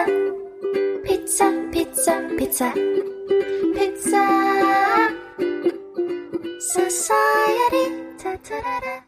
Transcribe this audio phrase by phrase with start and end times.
[0.00, 0.14] Pizza,
[1.02, 2.72] Pizza, Pizza, Pizza,
[3.74, 4.24] Pizza
[6.58, 7.84] Society.
[8.16, 9.04] Ta-ta-da-da.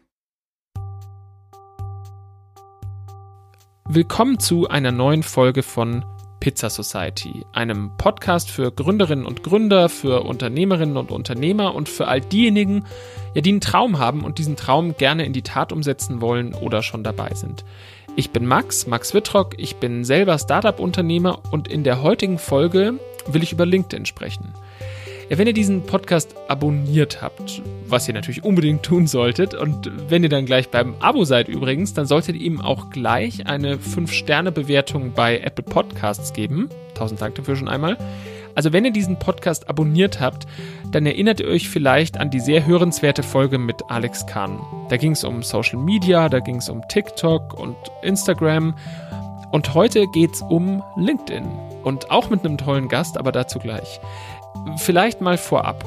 [3.89, 6.05] Willkommen zu einer neuen Folge von
[6.39, 12.21] Pizza Society, einem Podcast für Gründerinnen und Gründer, für Unternehmerinnen und Unternehmer und für all
[12.21, 12.83] diejenigen,
[13.33, 16.83] ja, die einen Traum haben und diesen Traum gerne in die Tat umsetzen wollen oder
[16.83, 17.63] schon dabei sind.
[18.15, 23.41] Ich bin Max, Max Wittrock, ich bin selber Startup-Unternehmer und in der heutigen Folge will
[23.41, 24.53] ich über LinkedIn sprechen.
[25.29, 30.21] Ja, wenn ihr diesen Podcast abonniert habt, was ihr natürlich unbedingt tun solltet, und wenn
[30.21, 35.13] ihr dann gleich beim Abo seid übrigens, dann solltet ihr ihm auch gleich eine 5-Sterne-Bewertung
[35.13, 36.69] bei Apple Podcasts geben.
[36.93, 37.97] Tausend Dank dafür schon einmal.
[38.55, 40.45] Also wenn ihr diesen Podcast abonniert habt,
[40.91, 44.59] dann erinnert ihr euch vielleicht an die sehr hörenswerte Folge mit Alex Kahn.
[44.89, 48.75] Da ging es um Social Media, da ging es um TikTok und Instagram.
[49.51, 51.45] Und heute geht es um LinkedIn.
[51.83, 53.99] Und auch mit einem tollen Gast, aber dazu gleich.
[54.77, 55.83] Vielleicht mal vorab.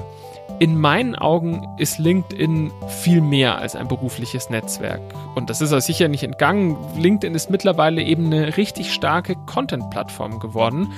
[0.59, 5.03] In meinen Augen ist LinkedIn viel mehr als ein berufliches Netzwerk.
[5.35, 6.79] Und das ist auch sicher nicht entgangen.
[6.97, 10.93] LinkedIn ist mittlerweile eben eine richtig starke Content-Plattform geworden.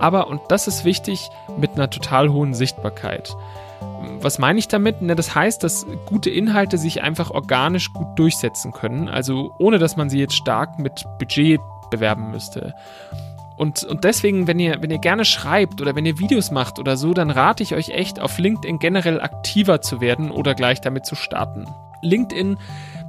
[0.00, 3.36] Aber, und das ist wichtig, mit einer total hohen Sichtbarkeit.
[4.20, 4.96] Was meine ich damit?
[5.00, 9.96] Na, das heißt, dass gute Inhalte sich einfach organisch gut durchsetzen können, also ohne dass
[9.96, 12.74] man sie jetzt stark mit Budget bewerben müsste.
[13.56, 16.96] Und, und deswegen, wenn ihr, wenn ihr gerne schreibt oder wenn ihr Videos macht oder
[16.96, 21.06] so, dann rate ich euch echt, auf LinkedIn generell aktiver zu werden oder gleich damit
[21.06, 21.66] zu starten.
[22.02, 22.58] LinkedIn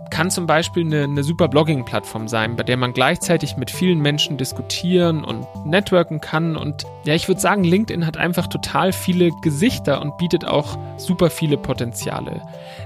[0.10, 4.38] kann zum Beispiel eine, eine super Blogging-Plattform sein, bei der man gleichzeitig mit vielen Menschen
[4.38, 6.56] diskutieren und networken kann.
[6.56, 11.30] Und ja, ich würde sagen, LinkedIn hat einfach total viele Gesichter und bietet auch super
[11.30, 12.42] viele Potenziale.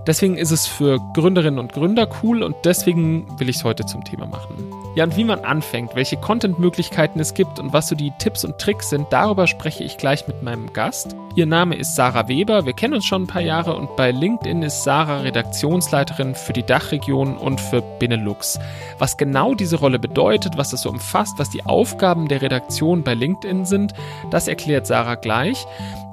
[0.07, 4.03] Deswegen ist es für Gründerinnen und Gründer cool und deswegen will ich es heute zum
[4.03, 4.55] Thema machen.
[4.95, 8.57] Ja, und wie man anfängt, welche Content-Möglichkeiten es gibt und was so die Tipps und
[8.57, 11.15] Tricks sind, darüber spreche ich gleich mit meinem Gast.
[11.35, 14.63] Ihr Name ist Sarah Weber, wir kennen uns schon ein paar Jahre und bei LinkedIn
[14.63, 18.59] ist Sarah Redaktionsleiterin für die Dachregion und für Benelux.
[18.97, 23.13] Was genau diese Rolle bedeutet, was das so umfasst, was die Aufgaben der Redaktion bei
[23.13, 23.93] LinkedIn sind,
[24.31, 25.65] das erklärt Sarah gleich.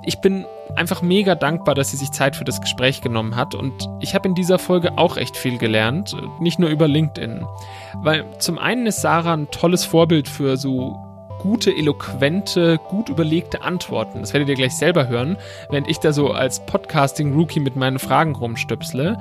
[0.07, 0.47] Ich bin
[0.77, 4.29] einfach mega dankbar, dass sie sich Zeit für das Gespräch genommen hat und ich habe
[4.29, 7.45] in dieser Folge auch echt viel gelernt, nicht nur über LinkedIn.
[8.03, 10.97] Weil zum einen ist Sarah ein tolles Vorbild für so
[11.41, 14.21] gute, eloquente, gut überlegte Antworten.
[14.21, 15.37] Das werdet ihr gleich selber hören,
[15.71, 19.19] während ich da so als Podcasting-Rookie mit meinen Fragen rumstöpsle.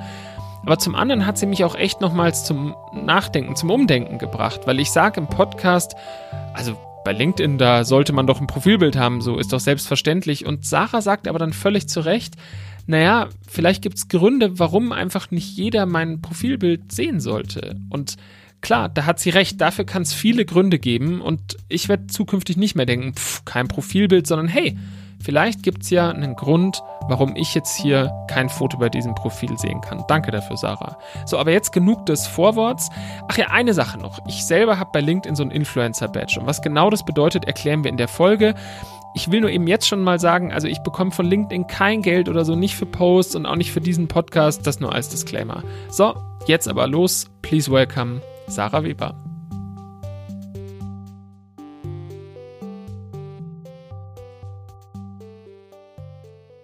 [0.64, 4.80] Aber zum anderen hat sie mich auch echt nochmals zum Nachdenken, zum Umdenken gebracht, weil
[4.80, 5.96] ich sage im Podcast,
[6.54, 6.76] also
[7.06, 10.44] bei LinkedIn, da sollte man doch ein Profilbild haben, so ist doch selbstverständlich.
[10.44, 12.34] Und Sarah sagt aber dann völlig zu Recht,
[12.88, 17.76] naja, vielleicht gibt es Gründe, warum einfach nicht jeder mein Profilbild sehen sollte.
[17.90, 18.16] Und
[18.60, 22.56] klar, da hat sie recht, dafür kann es viele Gründe geben und ich werde zukünftig
[22.56, 24.76] nicht mehr denken, pff, kein Profilbild, sondern hey,
[25.20, 29.56] Vielleicht gibt es ja einen Grund, warum ich jetzt hier kein Foto bei diesem Profil
[29.58, 30.04] sehen kann.
[30.08, 30.98] Danke dafür, Sarah.
[31.24, 32.90] So, aber jetzt genug des Vorworts.
[33.28, 34.18] Ach ja, eine Sache noch.
[34.26, 36.40] Ich selber habe bei LinkedIn so ein Influencer-Badge.
[36.40, 38.54] Und was genau das bedeutet, erklären wir in der Folge.
[39.14, 42.28] Ich will nur eben jetzt schon mal sagen, also ich bekomme von LinkedIn kein Geld
[42.28, 45.62] oder so, nicht für Posts und auch nicht für diesen Podcast, das nur als Disclaimer.
[45.88, 46.14] So,
[46.46, 47.26] jetzt aber los.
[47.40, 49.14] Please welcome Sarah Weber.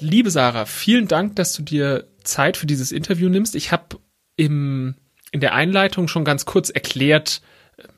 [0.03, 3.55] Liebe Sarah, vielen Dank, dass du dir Zeit für dieses Interview nimmst.
[3.55, 3.99] Ich habe
[4.37, 4.97] im
[5.31, 7.41] in der Einleitung schon ganz kurz erklärt,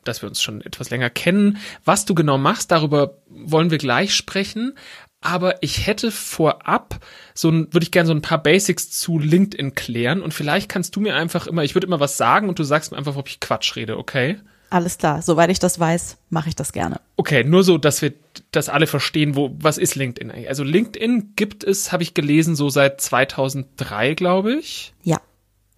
[0.05, 1.59] dass wir uns schon etwas länger kennen.
[1.85, 4.75] Was du genau machst, darüber wollen wir gleich sprechen.
[5.21, 7.01] Aber ich hätte vorab
[7.35, 10.95] so ein, würde ich gerne so ein paar Basics zu LinkedIn klären und vielleicht kannst
[10.95, 13.29] du mir einfach immer, ich würde immer was sagen und du sagst mir einfach, ob
[13.29, 14.37] ich Quatsch rede, okay?
[14.75, 17.01] Alles klar, soweit ich das weiß, mache ich das gerne.
[17.15, 18.13] Okay, nur so, dass wir
[18.51, 20.49] das alle verstehen, wo was ist LinkedIn eigentlich?
[20.49, 24.93] Also LinkedIn gibt es, habe ich gelesen, so seit 2003, glaube ich.
[25.05, 25.21] Ja.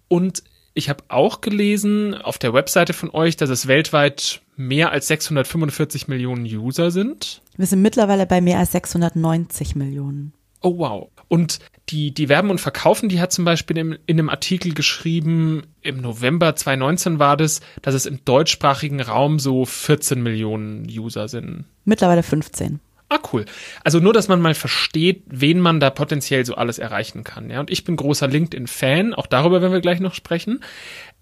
[0.07, 0.41] Und
[0.73, 6.07] ich habe auch gelesen auf der Webseite von euch, dass es weltweit mehr als 645
[6.07, 7.43] Millionen User sind.
[7.55, 10.33] Wir sind mittlerweile bei mehr als 690 Millionen.
[10.61, 11.09] Oh wow.
[11.27, 11.59] Und
[11.89, 16.01] die, die werben und verkaufen, die hat zum Beispiel in, in einem Artikel geschrieben, im
[16.01, 21.65] November 2019 war das, dass es im deutschsprachigen Raum so 14 Millionen User sind.
[21.85, 22.79] Mittlerweile 15.
[23.09, 23.45] Ah, cool.
[23.85, 27.49] Also nur, dass man mal versteht, wen man da potenziell so alles erreichen kann.
[27.49, 30.59] Ja, und ich bin großer LinkedIn-Fan, auch darüber werden wir gleich noch sprechen.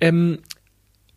[0.02, 0.40] Ähm,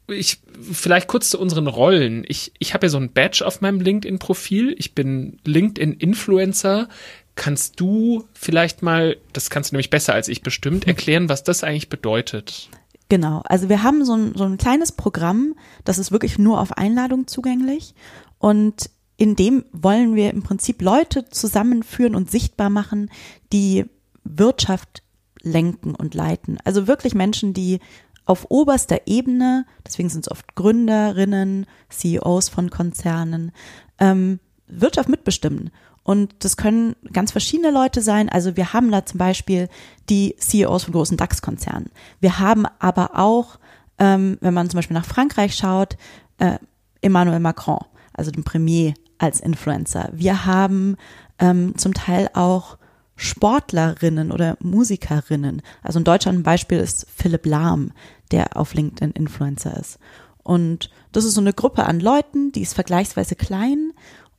[0.09, 2.25] ich vielleicht kurz zu unseren Rollen.
[2.29, 4.75] Ich, ich habe ja so ein Badge auf meinem LinkedIn-Profil.
[4.79, 6.89] Ich bin LinkedIn-Influencer.
[7.39, 10.91] Kannst du vielleicht mal, das kannst du nämlich besser als ich bestimmt, mhm.
[10.91, 12.69] erklären, was das eigentlich bedeutet?
[13.09, 15.55] Genau, also wir haben so ein, so ein kleines Programm,
[15.85, 17.95] das ist wirklich nur auf Einladung zugänglich
[18.39, 23.09] und in dem wollen wir im Prinzip Leute zusammenführen und sichtbar machen,
[23.53, 23.85] die
[24.25, 25.05] Wirtschaft
[25.41, 26.59] lenken und leiten.
[26.65, 27.79] Also wirklich Menschen, die
[28.25, 33.53] auf oberster Ebene, deswegen sind es oft Gründerinnen, CEOs von Konzernen,
[34.01, 35.71] ähm, Wirtschaft mitbestimmen.
[36.09, 38.31] Und das können ganz verschiedene Leute sein.
[38.31, 39.69] Also wir haben da zum Beispiel
[40.09, 41.91] die CEOs von großen DAX-Konzernen.
[42.19, 43.59] Wir haben aber auch,
[43.99, 45.99] ähm, wenn man zum Beispiel nach Frankreich schaut,
[46.39, 46.59] äh,
[47.03, 47.85] Emmanuel Macron,
[48.15, 50.09] also den Premier als Influencer.
[50.15, 50.97] Wir haben
[51.41, 52.79] ähm, zum Teil auch
[53.15, 55.61] Sportlerinnen oder Musikerinnen.
[55.83, 57.93] Also in Deutschland ein Beispiel ist Philipp Lahm,
[58.31, 59.99] der auf LinkedIn Influencer ist.
[60.43, 63.93] Und das ist so eine Gruppe an Leuten, die ist vergleichsweise klein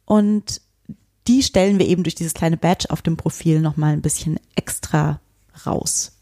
[0.05, 0.61] und
[1.29, 5.21] die stellen wir eben durch dieses kleine Badge auf dem Profil nochmal ein bisschen extra
[5.65, 6.15] raus.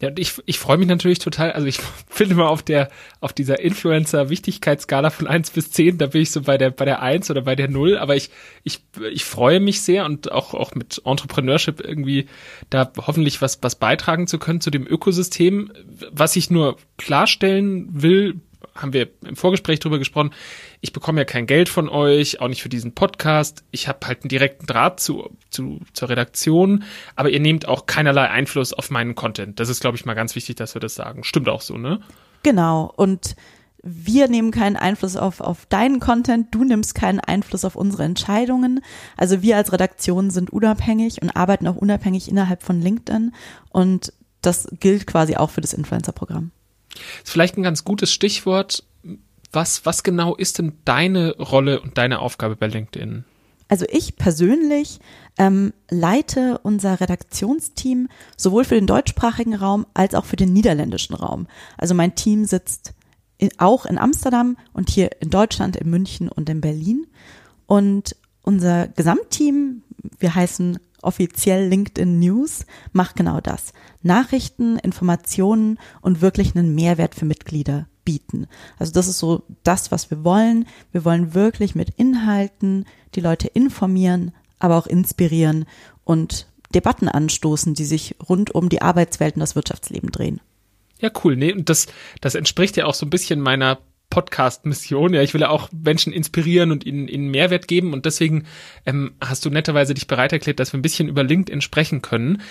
[0.00, 1.52] Ja, und ich, ich freue mich natürlich total.
[1.52, 1.78] Also ich
[2.08, 2.88] finde mal auf der,
[3.20, 7.02] auf dieser Influencer-Wichtigkeitsskala von eins bis zehn, da bin ich so bei der, bei der
[7.02, 7.98] eins oder bei der null.
[7.98, 8.30] Aber ich,
[8.64, 8.80] ich,
[9.12, 12.26] ich freue mich sehr und auch, auch mit Entrepreneurship irgendwie
[12.70, 15.70] da hoffentlich was, was beitragen zu können zu dem Ökosystem.
[16.10, 18.40] Was ich nur klarstellen will,
[18.74, 20.30] haben wir im Vorgespräch drüber gesprochen.
[20.80, 23.64] Ich bekomme ja kein Geld von euch, auch nicht für diesen Podcast.
[23.70, 26.84] Ich habe halt einen direkten Draht zu, zu, zur Redaktion,
[27.16, 29.60] aber ihr nehmt auch keinerlei Einfluss auf meinen Content.
[29.60, 31.24] Das ist, glaube ich, mal ganz wichtig, dass wir das sagen.
[31.24, 32.00] Stimmt auch so, ne?
[32.42, 32.92] Genau.
[32.96, 33.36] Und
[33.82, 38.80] wir nehmen keinen Einfluss auf, auf deinen Content, du nimmst keinen Einfluss auf unsere Entscheidungen.
[39.16, 43.32] Also wir als Redaktion sind unabhängig und arbeiten auch unabhängig innerhalb von LinkedIn
[43.70, 44.12] und
[44.42, 46.50] das gilt quasi auch für das Influencer-Programm.
[46.94, 48.84] Ist vielleicht ein ganz gutes Stichwort.
[49.52, 53.24] Was, was genau ist denn deine Rolle und deine Aufgabe bei LinkedIn?
[53.68, 54.98] Also ich persönlich
[55.38, 61.46] ähm, leite unser Redaktionsteam sowohl für den deutschsprachigen Raum als auch für den niederländischen Raum.
[61.78, 62.94] Also mein Team sitzt
[63.38, 67.06] in, auch in Amsterdam und hier in Deutschland, in München und in Berlin.
[67.66, 69.82] Und unser Gesamtteam,
[70.18, 73.72] wir heißen offiziell LinkedIn News, macht genau das.
[74.02, 78.46] Nachrichten, Informationen und wirklich einen Mehrwert für Mitglieder bieten.
[78.78, 80.66] Also das ist so das, was wir wollen.
[80.92, 85.66] Wir wollen wirklich mit Inhalten die Leute informieren, aber auch inspirieren
[86.04, 90.40] und Debatten anstoßen, die sich rund um die Arbeitswelt und das Wirtschaftsleben drehen.
[91.00, 91.36] Ja, cool.
[91.36, 91.86] Nee, und das,
[92.20, 93.78] das entspricht ja auch so ein bisschen meiner
[94.10, 95.14] Podcast-Mission.
[95.14, 97.92] Ja, ich will ja auch Menschen inspirieren und ihnen, ihnen Mehrwert geben.
[97.92, 98.44] Und deswegen
[98.84, 102.42] ähm, hast du netterweise dich bereit erklärt, dass wir ein bisschen über LinkedIn sprechen können.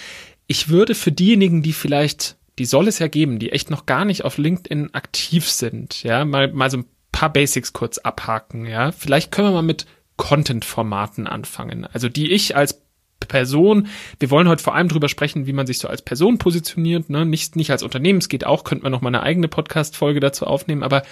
[0.47, 4.05] Ich würde für diejenigen, die vielleicht, die soll es ja geben, die echt noch gar
[4.05, 8.91] nicht auf LinkedIn aktiv sind, ja, mal, mal so ein paar Basics kurz abhaken, ja.
[8.91, 9.85] Vielleicht können wir mal mit
[10.17, 11.85] Content-Formaten anfangen.
[11.85, 12.81] Also die ich als
[13.29, 13.87] Person.
[14.19, 17.25] Wir wollen heute vor allem drüber sprechen, wie man sich so als Person positioniert, ne?
[17.25, 18.19] nicht, nicht als Unternehmen.
[18.19, 20.83] Es geht auch, könnte man noch mal eine eigene Podcast-Folge dazu aufnehmen.
[20.83, 21.03] Aber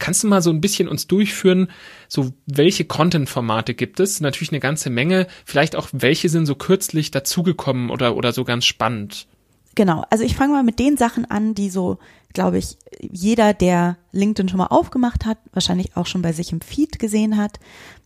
[0.00, 1.68] kannst du mal so ein bisschen uns durchführen,
[2.08, 4.20] so welche Content-Formate gibt es?
[4.20, 5.28] Natürlich eine ganze Menge.
[5.44, 9.28] Vielleicht auch welche sind so kürzlich dazugekommen oder, oder so ganz spannend?
[9.76, 11.98] Genau, also ich fange mal mit den Sachen an, die so,
[12.32, 16.62] glaube ich, jeder, der LinkedIn schon mal aufgemacht hat, wahrscheinlich auch schon bei sich im
[16.62, 17.60] Feed gesehen hat.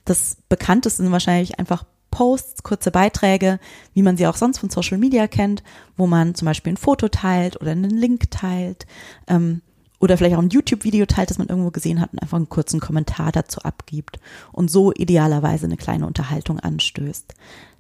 [0.04, 3.58] Das bekannteste sind wahrscheinlich einfach Posts, kurze Beiträge,
[3.94, 5.62] wie man sie auch sonst von Social Media kennt,
[5.96, 8.86] wo man zum Beispiel ein Foto teilt oder einen Link teilt
[9.26, 9.62] ähm,
[10.00, 12.80] oder vielleicht auch ein YouTube-Video teilt, das man irgendwo gesehen hat und einfach einen kurzen
[12.80, 14.18] Kommentar dazu abgibt
[14.52, 17.34] und so idealerweise eine kleine Unterhaltung anstößt.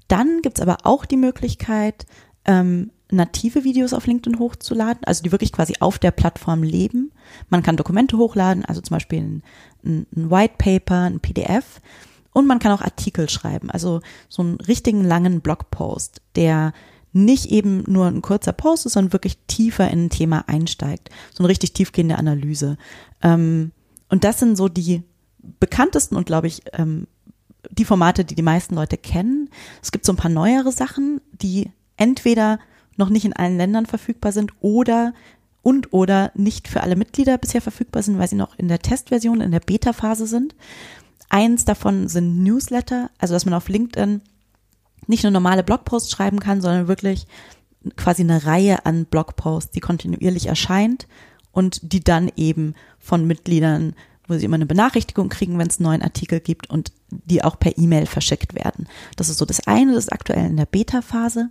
[0.08, 2.06] Dann gibt's aber auch die Möglichkeit,
[2.44, 7.12] ähm, native Videos auf LinkedIn hochzuladen, also die wirklich quasi auf der Plattform leben.
[7.48, 9.42] Man kann Dokumente hochladen, also zum Beispiel ein,
[9.84, 11.80] ein White Paper, ein PDF
[12.32, 16.72] und man kann auch Artikel schreiben, also so einen richtigen langen Blogpost, der
[17.12, 21.10] nicht eben nur ein kurzer Post ist, sondern wirklich tiefer in ein Thema einsteigt.
[21.32, 22.76] So eine richtig tiefgehende Analyse.
[23.20, 23.72] Ähm,
[24.08, 25.02] und das sind so die
[25.58, 27.08] bekanntesten und, glaube ich, ähm,
[27.70, 29.50] die Formate, die die meisten Leute kennen.
[29.82, 32.58] Es gibt so ein paar neuere Sachen, die entweder
[32.96, 35.12] noch nicht in allen Ländern verfügbar sind oder
[35.62, 39.40] und oder nicht für alle Mitglieder bisher verfügbar sind, weil sie noch in der Testversion,
[39.40, 40.54] in der Beta-Phase sind.
[41.30, 44.20] Eins davon sind Newsletter, also dass man auf LinkedIn
[45.06, 47.26] nicht nur normale Blogposts schreiben kann, sondern wirklich
[47.96, 51.06] quasi eine Reihe an Blogposts, die kontinuierlich erscheint
[51.52, 53.94] und die dann eben von Mitgliedern,
[54.28, 57.58] wo sie immer eine Benachrichtigung kriegen, wenn es einen neuen Artikel gibt und die auch
[57.58, 58.86] per E-Mail verschickt werden.
[59.16, 61.48] Das ist so das eine, das ist aktuell in der Beta-Phase.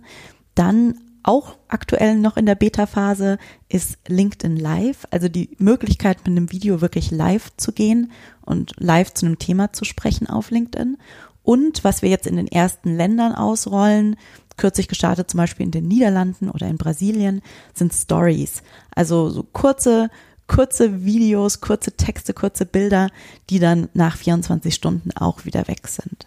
[0.54, 6.52] Dann auch aktuell noch in der Beta-Phase ist LinkedIn Live, also die Möglichkeit, mit einem
[6.52, 8.12] Video wirklich live zu gehen
[8.42, 10.98] und live zu einem Thema zu sprechen auf LinkedIn.
[11.42, 14.16] Und was wir jetzt in den ersten Ländern ausrollen,
[14.56, 17.42] kürzlich gestartet zum Beispiel in den Niederlanden oder in Brasilien,
[17.74, 18.62] sind Stories.
[18.94, 20.10] Also so kurze,
[20.46, 23.08] kurze Videos, kurze Texte, kurze Bilder,
[23.48, 26.26] die dann nach 24 Stunden auch wieder weg sind.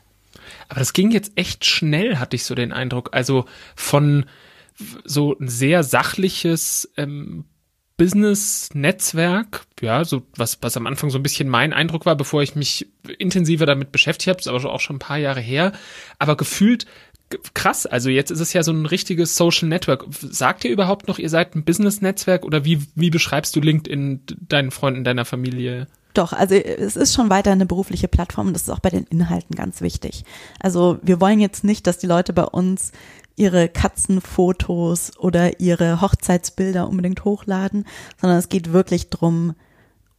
[0.67, 3.09] Aber das ging jetzt echt schnell, hatte ich so den Eindruck.
[3.13, 3.45] Also
[3.75, 4.25] von
[5.03, 7.45] so ein sehr sachliches ähm,
[7.97, 12.55] Business-Netzwerk, ja, so was, was am Anfang so ein bisschen mein Eindruck war, bevor ich
[12.55, 12.87] mich
[13.19, 15.73] intensiver damit beschäftigt habe, ist aber auch schon ein paar Jahre her.
[16.17, 16.87] Aber gefühlt
[17.53, 17.85] krass.
[17.85, 20.05] Also jetzt ist es ja so ein richtiges Social Network.
[20.09, 24.71] Sagt ihr überhaupt noch, ihr seid ein Business-Netzwerk oder wie, wie beschreibst du LinkedIn deinen
[24.71, 25.87] Freunden, deiner Familie?
[26.13, 29.05] Doch, also es ist schon weiter eine berufliche Plattform und das ist auch bei den
[29.05, 30.25] Inhalten ganz wichtig.
[30.59, 32.91] Also wir wollen jetzt nicht, dass die Leute bei uns
[33.35, 37.85] ihre Katzenfotos oder ihre Hochzeitsbilder unbedingt hochladen,
[38.19, 39.55] sondern es geht wirklich drum,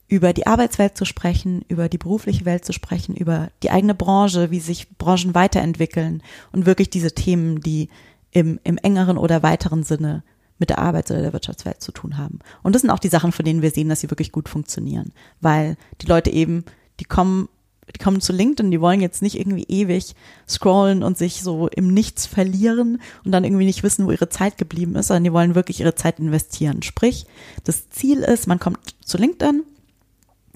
[0.09, 4.51] über die Arbeitswelt zu sprechen, über die berufliche Welt zu sprechen, über die eigene Branche,
[4.51, 7.89] wie sich Branchen weiterentwickeln und wirklich diese Themen, die
[8.31, 10.23] im, im engeren oder weiteren Sinne
[10.59, 12.41] mit der Arbeits- oder der Wirtschaftswelt zu tun haben.
[12.63, 15.13] Und das sind auch die Sachen, von denen wir sehen, dass sie wirklich gut funktionieren,
[15.41, 16.65] weil die Leute eben,
[17.01, 17.49] die kommen
[17.93, 20.15] die kommen zu LinkedIn, die wollen jetzt nicht irgendwie ewig
[20.49, 24.59] scrollen und sich so im Nichts verlieren und dann irgendwie nicht wissen, wo ihre Zeit
[24.59, 26.83] geblieben ist, sondern die wollen wirklich ihre Zeit investieren.
[26.83, 27.27] Sprich,
[27.65, 29.63] das Ziel ist, man kommt zu LinkedIn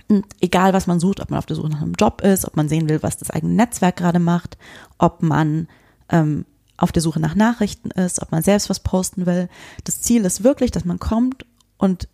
[0.08, 2.56] und egal was man sucht, ob man auf der Suche nach einem Job ist, ob
[2.56, 4.56] man sehen will, was das eigene Netzwerk gerade macht,
[4.97, 5.68] ob man
[6.08, 6.47] ähm,
[6.78, 9.49] auf der Suche nach Nachrichten ist, ob man selbst was posten will.
[9.85, 11.44] Das Ziel ist wirklich, dass man kommt
[11.76, 12.08] und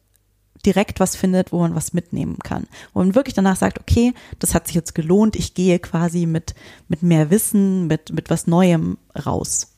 [0.66, 2.66] direkt was findet, wo man was mitnehmen kann.
[2.92, 6.54] Wo man wirklich danach sagt, okay, das hat sich jetzt gelohnt, ich gehe quasi mit,
[6.88, 9.73] mit mehr Wissen, mit, mit was Neuem raus.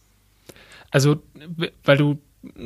[0.91, 1.17] Also,
[1.85, 2.19] weil du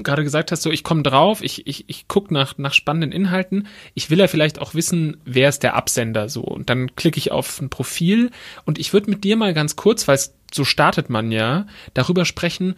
[0.02, 3.66] gerade gesagt hast, so ich komme drauf, ich, ich, ich gucke nach, nach spannenden Inhalten.
[3.94, 6.42] Ich will ja vielleicht auch wissen, wer ist der Absender so.
[6.42, 8.30] Und dann klicke ich auf ein Profil
[8.64, 10.18] und ich würde mit dir mal ganz kurz, weil
[10.52, 12.74] so startet man ja, darüber sprechen,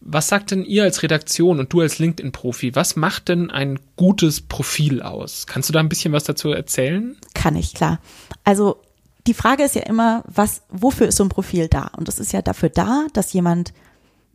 [0.00, 4.40] was sagt denn ihr als Redaktion und du als LinkedIn-Profi, was macht denn ein gutes
[4.40, 5.46] Profil aus?
[5.46, 7.16] Kannst du da ein bisschen was dazu erzählen?
[7.34, 7.98] Kann ich, klar.
[8.44, 8.80] Also
[9.26, 11.90] die Frage ist ja immer, was, wofür ist so ein Profil da?
[11.96, 13.72] Und das ist ja dafür da, dass jemand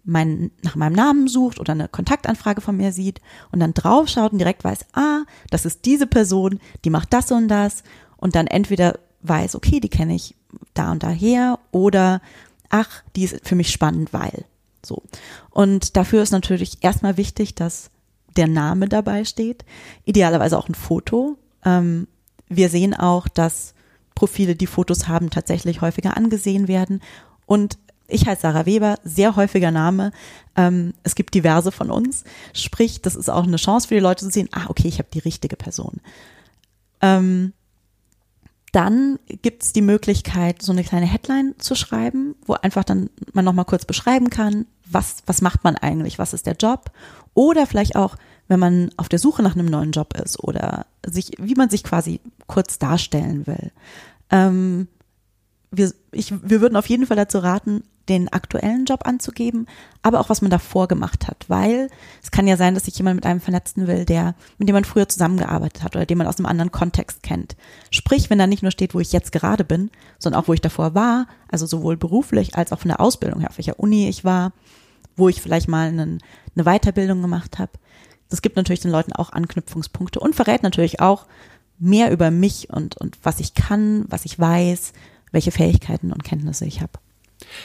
[0.04, 4.40] mein, nach meinem Namen sucht oder eine Kontaktanfrage von mir sieht und dann draufschaut und
[4.40, 7.84] direkt weiß, ah, das ist diese Person, die macht das und das
[8.18, 10.36] und dann entweder weiß, okay, die kenne ich
[10.74, 12.22] da und daher oder
[12.70, 14.46] ach, die ist für mich spannend, weil.
[14.86, 15.04] So.
[15.50, 17.90] Und dafür ist natürlich erstmal wichtig, dass
[18.36, 19.66] der Name dabei steht.
[20.06, 21.38] Idealerweise auch ein Foto.
[21.66, 22.08] Ähm,
[22.48, 23.74] wir sehen auch, dass
[24.16, 27.02] Profile, die Fotos haben, tatsächlich häufiger angesehen werden.
[27.46, 30.12] Und ich heiße Sarah Weber, sehr häufiger Name.
[30.56, 32.24] Ähm, es gibt diverse von uns.
[32.54, 35.10] Sprich, das ist auch eine Chance für die Leute zu sehen, ah, okay, ich habe
[35.14, 36.02] die richtige Person.
[37.02, 37.54] Ähm,
[38.72, 43.66] dann gibt's die Möglichkeit, so eine kleine Headline zu schreiben, wo einfach dann man nochmal
[43.66, 46.92] kurz beschreiben kann, was, was macht man eigentlich, was ist der Job.
[47.34, 48.16] Oder vielleicht auch,
[48.48, 51.84] wenn man auf der Suche nach einem neuen Job ist oder sich, wie man sich
[51.84, 53.72] quasi kurz darstellen will.
[54.30, 54.88] Ähm,
[55.72, 59.68] wir, ich, wir würden auf jeden Fall dazu raten, den aktuellen Job anzugeben,
[60.02, 61.90] aber auch was man davor gemacht hat, weil
[62.22, 64.86] es kann ja sein, dass sich jemand mit einem vernetzen will, der, mit dem man
[64.86, 67.56] früher zusammengearbeitet hat oder den man aus einem anderen Kontext kennt.
[67.92, 70.62] Sprich, wenn da nicht nur steht, wo ich jetzt gerade bin, sondern auch, wo ich
[70.62, 74.26] davor war, also sowohl beruflich als auch von der Ausbildung her, auf welcher Uni ich
[74.26, 74.54] war,
[75.16, 76.20] wo ich vielleicht mal einen,
[76.56, 77.72] eine Weiterbildung gemacht habe.
[78.30, 81.28] Das gibt natürlich den Leuten auch Anknüpfungspunkte und verrät natürlich auch
[81.80, 84.94] mehr über mich und, und was ich kann, was ich weiß,
[85.32, 86.94] welche Fähigkeiten und Kenntnisse ich habe.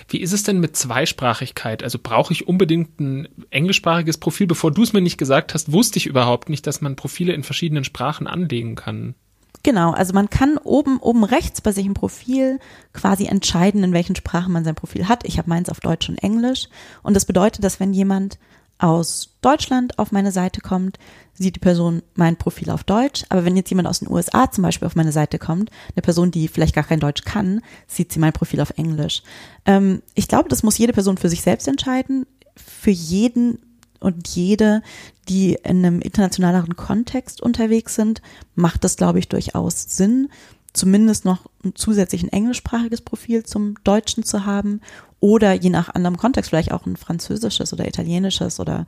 [0.08, 1.82] Wie ist es denn mit Zweisprachigkeit?
[1.82, 4.46] Also brauche ich unbedingt ein englischsprachiges Profil?
[4.46, 7.42] Bevor du es mir nicht gesagt hast, wusste ich überhaupt nicht, dass man Profile in
[7.42, 9.14] verschiedenen Sprachen anlegen kann.
[9.62, 12.60] Genau, also man kann oben, oben rechts bei sich im Profil
[12.92, 15.24] quasi entscheiden, in welchen Sprachen man sein Profil hat.
[15.24, 16.68] Ich habe meins auf Deutsch und Englisch.
[17.02, 18.38] Und das bedeutet, dass wenn jemand
[18.78, 20.98] aus Deutschland auf meine Seite kommt,
[21.34, 23.24] sieht die Person mein Profil auf Deutsch.
[23.28, 26.30] Aber wenn jetzt jemand aus den USA zum Beispiel auf meine Seite kommt, eine Person,
[26.30, 29.22] die vielleicht gar kein Deutsch kann, sieht sie mein Profil auf Englisch.
[29.64, 32.26] Ähm, ich glaube, das muss jede Person für sich selbst entscheiden.
[32.56, 33.58] Für jeden
[34.00, 34.82] und jede,
[35.28, 38.22] die in einem internationaleren Kontext unterwegs sind,
[38.54, 40.28] macht das, glaube ich, durchaus Sinn,
[40.76, 44.80] zumindest noch zusätzlich ein englischsprachiges Profil zum Deutschen zu haben
[45.20, 48.86] oder je nach anderem Kontext vielleicht auch ein französisches oder italienisches oder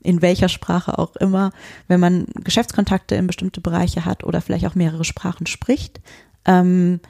[0.00, 1.52] in welcher Sprache auch immer,
[1.88, 6.00] wenn man Geschäftskontakte in bestimmte Bereiche hat oder vielleicht auch mehrere Sprachen spricht.
[6.44, 7.00] Ähm,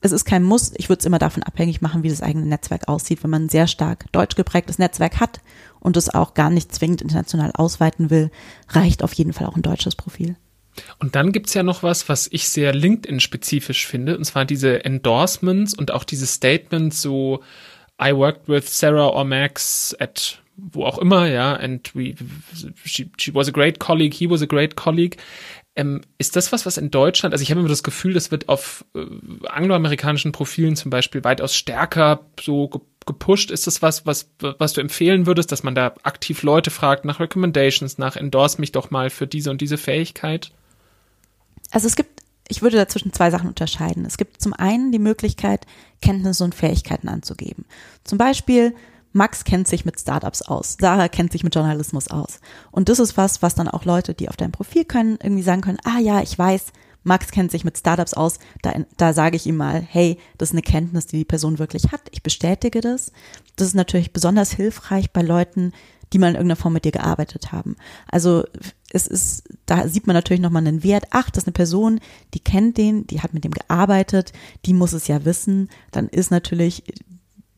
[0.00, 0.72] es ist kein Muss.
[0.76, 3.24] Ich würde es immer davon abhängig machen, wie das eigene Netzwerk aussieht.
[3.24, 5.40] Wenn man ein sehr stark deutsch geprägtes Netzwerk hat
[5.80, 8.30] und es auch gar nicht zwingend international ausweiten will,
[8.68, 10.36] reicht auf jeden Fall auch ein deutsches Profil.
[10.98, 15.74] Und dann gibt's ja noch was, was ich sehr LinkedIn-spezifisch finde, und zwar diese Endorsements
[15.74, 17.42] und auch diese Statements so
[18.00, 22.14] I worked with Sarah or Max at wo auch immer, ja, and we,
[22.84, 25.16] she, she was a great colleague, he was a great colleague.
[25.76, 28.48] Ähm, ist das was, was in Deutschland, also ich habe immer das Gefühl, das wird
[28.48, 29.06] auf äh,
[29.46, 33.50] angloamerikanischen Profilen zum Beispiel weitaus stärker so ge gepusht.
[33.50, 37.20] Ist das was, was, was du empfehlen würdest, dass man da aktiv Leute fragt nach
[37.20, 40.50] Recommendations, nach endorse mich doch mal für diese und diese Fähigkeit?
[41.70, 44.04] Also es gibt, ich würde dazwischen zwei Sachen unterscheiden.
[44.04, 45.66] Es gibt zum einen die Möglichkeit,
[46.00, 47.64] Kenntnisse und Fähigkeiten anzugeben.
[48.04, 48.74] Zum Beispiel,
[49.12, 52.40] Max kennt sich mit Startups aus, Sarah kennt sich mit Journalismus aus.
[52.70, 55.62] Und das ist was, was dann auch Leute, die auf deinem Profil können, irgendwie sagen
[55.62, 56.72] können, ah ja, ich weiß,
[57.04, 60.54] Max kennt sich mit Startups aus, da, da sage ich ihm mal, hey, das ist
[60.54, 62.02] eine Kenntnis, die die Person wirklich hat.
[62.10, 63.12] Ich bestätige das.
[63.56, 65.72] Das ist natürlich besonders hilfreich bei Leuten,
[66.12, 67.76] die mal in irgendeiner Form mit dir gearbeitet haben.
[68.10, 68.44] Also
[68.90, 71.04] es ist, da sieht man natürlich nochmal einen Wert.
[71.10, 72.00] Ach, das ist eine Person,
[72.34, 74.32] die kennt den, die hat mit dem gearbeitet,
[74.64, 75.68] die muss es ja wissen.
[75.90, 76.84] Dann ist natürlich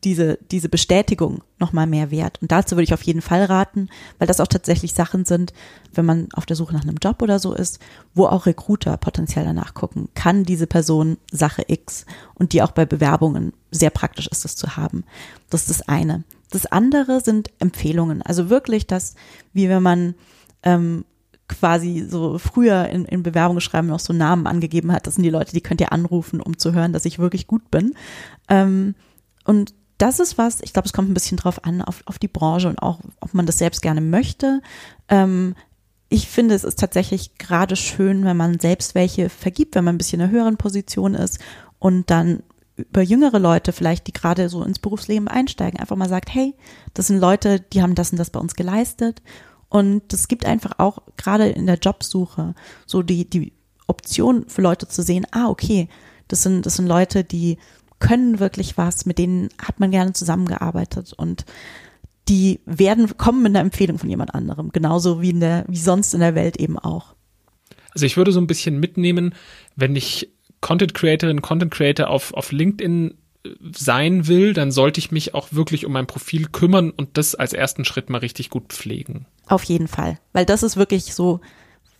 [0.03, 2.41] diese, diese Bestätigung nochmal mehr wert.
[2.41, 5.53] Und dazu würde ich auf jeden Fall raten, weil das auch tatsächlich Sachen sind,
[5.93, 7.79] wenn man auf der Suche nach einem Job oder so ist,
[8.13, 12.85] wo auch Recruiter potenziell danach gucken, kann diese Person Sache X und die auch bei
[12.85, 15.03] Bewerbungen sehr praktisch ist, das zu haben.
[15.49, 16.23] Das ist das eine.
[16.49, 18.21] Das andere sind Empfehlungen.
[18.21, 19.15] Also wirklich das,
[19.53, 20.15] wie wenn man
[20.63, 21.05] ähm,
[21.59, 25.07] quasi so früher in, in Bewerbungsschreiben noch so Namen angegeben hat.
[25.07, 27.69] Das sind die Leute, die könnt ihr anrufen, um zu hören, dass ich wirklich gut
[27.69, 27.93] bin.
[28.49, 28.95] Ähm,
[29.45, 32.27] und das ist was, ich glaube, es kommt ein bisschen drauf an, auf, auf die
[32.27, 34.61] Branche und auch, ob man das selbst gerne möchte.
[35.09, 35.55] Ähm,
[36.09, 39.97] ich finde, es ist tatsächlich gerade schön, wenn man selbst welche vergibt, wenn man ein
[39.97, 41.39] bisschen in einer höheren Position ist
[41.79, 42.43] und dann
[42.75, 46.55] über jüngere Leute vielleicht, die gerade so ins Berufsleben einsteigen, einfach mal sagt, hey,
[46.93, 49.21] das sind Leute, die haben das und das bei uns geleistet.
[49.71, 53.53] Und es gibt einfach auch gerade in der Jobsuche so die, die
[53.87, 55.87] Option für Leute zu sehen, ah, okay,
[56.27, 57.57] das sind, das sind Leute, die
[57.99, 61.45] können wirklich was, mit denen hat man gerne zusammengearbeitet und
[62.27, 66.13] die werden kommen mit einer Empfehlung von jemand anderem, genauso wie in der, wie sonst
[66.13, 67.15] in der Welt eben auch.
[67.91, 69.33] Also ich würde so ein bisschen mitnehmen,
[69.77, 73.17] wenn ich Content Creatorin, Content Creator auf, auf LinkedIn
[73.75, 77.53] sein will, dann sollte ich mich auch wirklich um mein Profil kümmern und das als
[77.53, 79.25] ersten Schritt mal richtig gut pflegen.
[79.47, 81.41] Auf jeden Fall, weil das ist wirklich so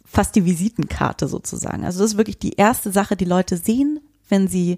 [0.06, 1.86] fast die Visitenkarte sozusagen.
[1.86, 4.78] Also das ist wirklich die erste Sache, die Leute sehen, wenn sie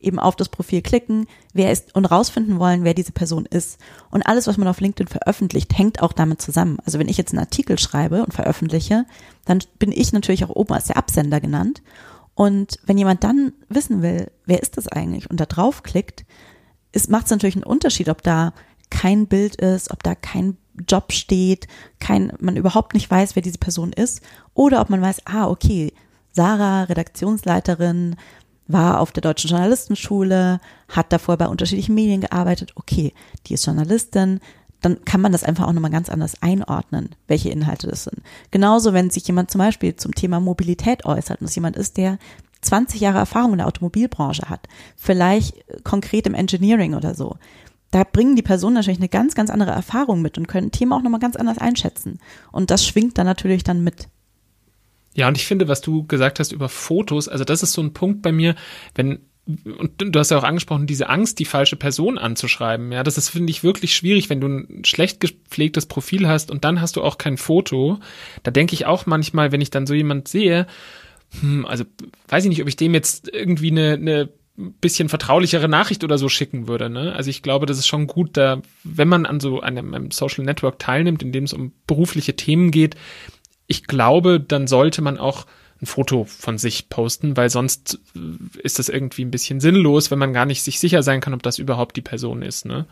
[0.00, 3.78] eben auf das Profil klicken, wer ist und rausfinden wollen, wer diese Person ist.
[4.10, 6.78] Und alles, was man auf LinkedIn veröffentlicht, hängt auch damit zusammen.
[6.84, 9.06] Also wenn ich jetzt einen Artikel schreibe und veröffentliche,
[9.44, 11.82] dann bin ich natürlich auch oben als der Absender genannt.
[12.34, 16.24] Und wenn jemand dann wissen will, wer ist das eigentlich und da draufklickt,
[17.08, 18.52] macht es natürlich einen Unterschied, ob da
[18.90, 20.56] kein Bild ist, ob da kein
[20.88, 21.66] Job steht,
[22.00, 24.22] kein, man überhaupt nicht weiß, wer diese Person ist,
[24.54, 25.92] oder ob man weiß, ah, okay,
[26.32, 28.16] Sarah, Redaktionsleiterin,
[28.68, 32.72] war auf der Deutschen Journalistenschule, hat davor bei unterschiedlichen Medien gearbeitet.
[32.76, 33.12] Okay,
[33.46, 34.40] die ist Journalistin.
[34.82, 38.18] Dann kann man das einfach auch nochmal ganz anders einordnen, welche Inhalte das sind.
[38.50, 42.18] Genauso, wenn sich jemand zum Beispiel zum Thema Mobilität äußert und es jemand ist, der
[42.62, 47.36] 20 Jahre Erfahrung in der Automobilbranche hat, vielleicht konkret im Engineering oder so.
[47.90, 51.02] Da bringen die Personen natürlich eine ganz, ganz andere Erfahrung mit und können Thema auch
[51.02, 52.18] nochmal ganz anders einschätzen.
[52.50, 54.08] Und das schwingt dann natürlich dann mit.
[55.14, 57.92] Ja, und ich finde, was du gesagt hast über Fotos, also das ist so ein
[57.92, 58.54] Punkt bei mir,
[58.94, 62.92] wenn und du hast ja auch angesprochen, diese Angst, die falsche Person anzuschreiben.
[62.92, 66.64] Ja, das ist, finde ich, wirklich schwierig, wenn du ein schlecht gepflegtes Profil hast und
[66.64, 67.98] dann hast du auch kein Foto.
[68.44, 70.66] Da denke ich auch manchmal, wenn ich dann so jemand sehe,
[71.40, 71.84] hm, also
[72.28, 76.28] weiß ich nicht, ob ich dem jetzt irgendwie eine, eine bisschen vertraulichere Nachricht oder so
[76.28, 76.88] schicken würde.
[76.88, 77.12] Ne?
[77.14, 80.44] Also ich glaube, das ist schon gut, da, wenn man an so einem, einem Social
[80.44, 82.94] Network teilnimmt, in dem es um berufliche Themen geht,
[83.66, 85.46] ich glaube, dann sollte man auch
[85.82, 90.18] ein Foto von sich posten, weil sonst äh, ist das irgendwie ein bisschen sinnlos, wenn
[90.18, 92.86] man gar nicht sich sicher sein kann, ob das überhaupt die Person ist, ne?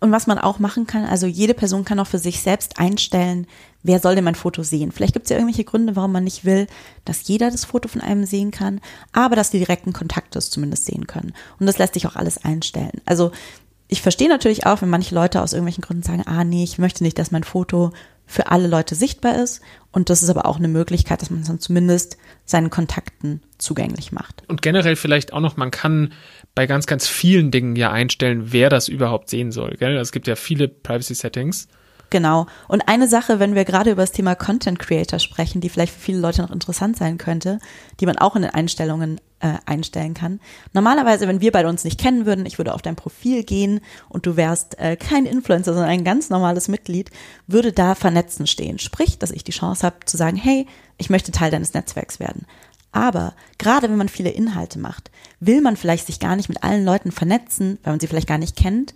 [0.00, 3.46] Und was man auch machen kann, also jede Person kann auch für sich selbst einstellen,
[3.84, 4.90] wer soll denn mein Foto sehen.
[4.90, 6.66] Vielleicht gibt es ja irgendwelche Gründe, warum man nicht will,
[7.04, 8.80] dass jeder das Foto von einem sehen kann,
[9.12, 11.32] aber dass die direkten Kontakte es zumindest sehen können.
[11.60, 13.00] Und das lässt sich auch alles einstellen.
[13.06, 13.30] Also
[13.88, 17.04] ich verstehe natürlich auch, wenn manche Leute aus irgendwelchen Gründen sagen, ah nee, ich möchte
[17.04, 17.92] nicht, dass mein Foto
[18.26, 19.60] für alle Leute sichtbar ist.
[19.92, 24.12] Und das ist aber auch eine Möglichkeit, dass man es dann zumindest seinen Kontakten zugänglich
[24.12, 24.42] macht.
[24.48, 26.12] Und generell vielleicht auch noch, man kann
[26.54, 29.76] bei ganz, ganz vielen Dingen ja einstellen, wer das überhaupt sehen soll.
[29.80, 31.68] Es gibt ja viele Privacy Settings.
[32.14, 32.46] Genau.
[32.68, 35.98] Und eine Sache, wenn wir gerade über das Thema Content Creator sprechen, die vielleicht für
[35.98, 37.58] viele Leute noch interessant sein könnte,
[37.98, 40.38] die man auch in den Einstellungen äh, einstellen kann.
[40.74, 44.26] Normalerweise, wenn wir beide uns nicht kennen würden, ich würde auf dein Profil gehen und
[44.26, 47.10] du wärst äh, kein Influencer, sondern ein ganz normales Mitglied,
[47.48, 48.78] würde da vernetzen stehen.
[48.78, 52.46] Sprich, dass ich die Chance habe zu sagen, hey, ich möchte Teil deines Netzwerks werden.
[52.92, 56.84] Aber gerade wenn man viele Inhalte macht, will man vielleicht sich gar nicht mit allen
[56.84, 58.94] Leuten vernetzen, weil man sie vielleicht gar nicht kennt,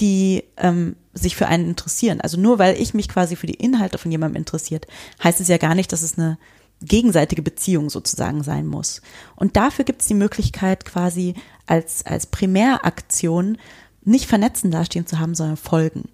[0.00, 2.20] die ähm, sich für einen interessieren.
[2.20, 4.86] Also nur weil ich mich quasi für die Inhalte von jemandem interessiert,
[5.22, 6.38] heißt es ja gar nicht, dass es eine
[6.82, 9.00] gegenseitige Beziehung sozusagen sein muss.
[9.34, 11.34] Und dafür gibt es die Möglichkeit, quasi
[11.66, 13.58] als, als Primäraktion
[14.04, 16.08] nicht vernetzen dastehen zu haben, sondern folgen.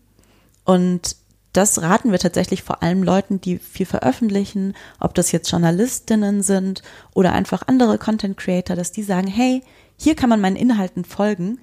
[0.65, 1.17] Und
[1.53, 6.83] das raten wir tatsächlich vor allem Leuten, die viel veröffentlichen, ob das jetzt Journalistinnen sind
[7.15, 9.63] oder einfach andere Content Creator, dass die sagen, hey,
[9.99, 11.59] hier kann man meinen Inhalten folgen.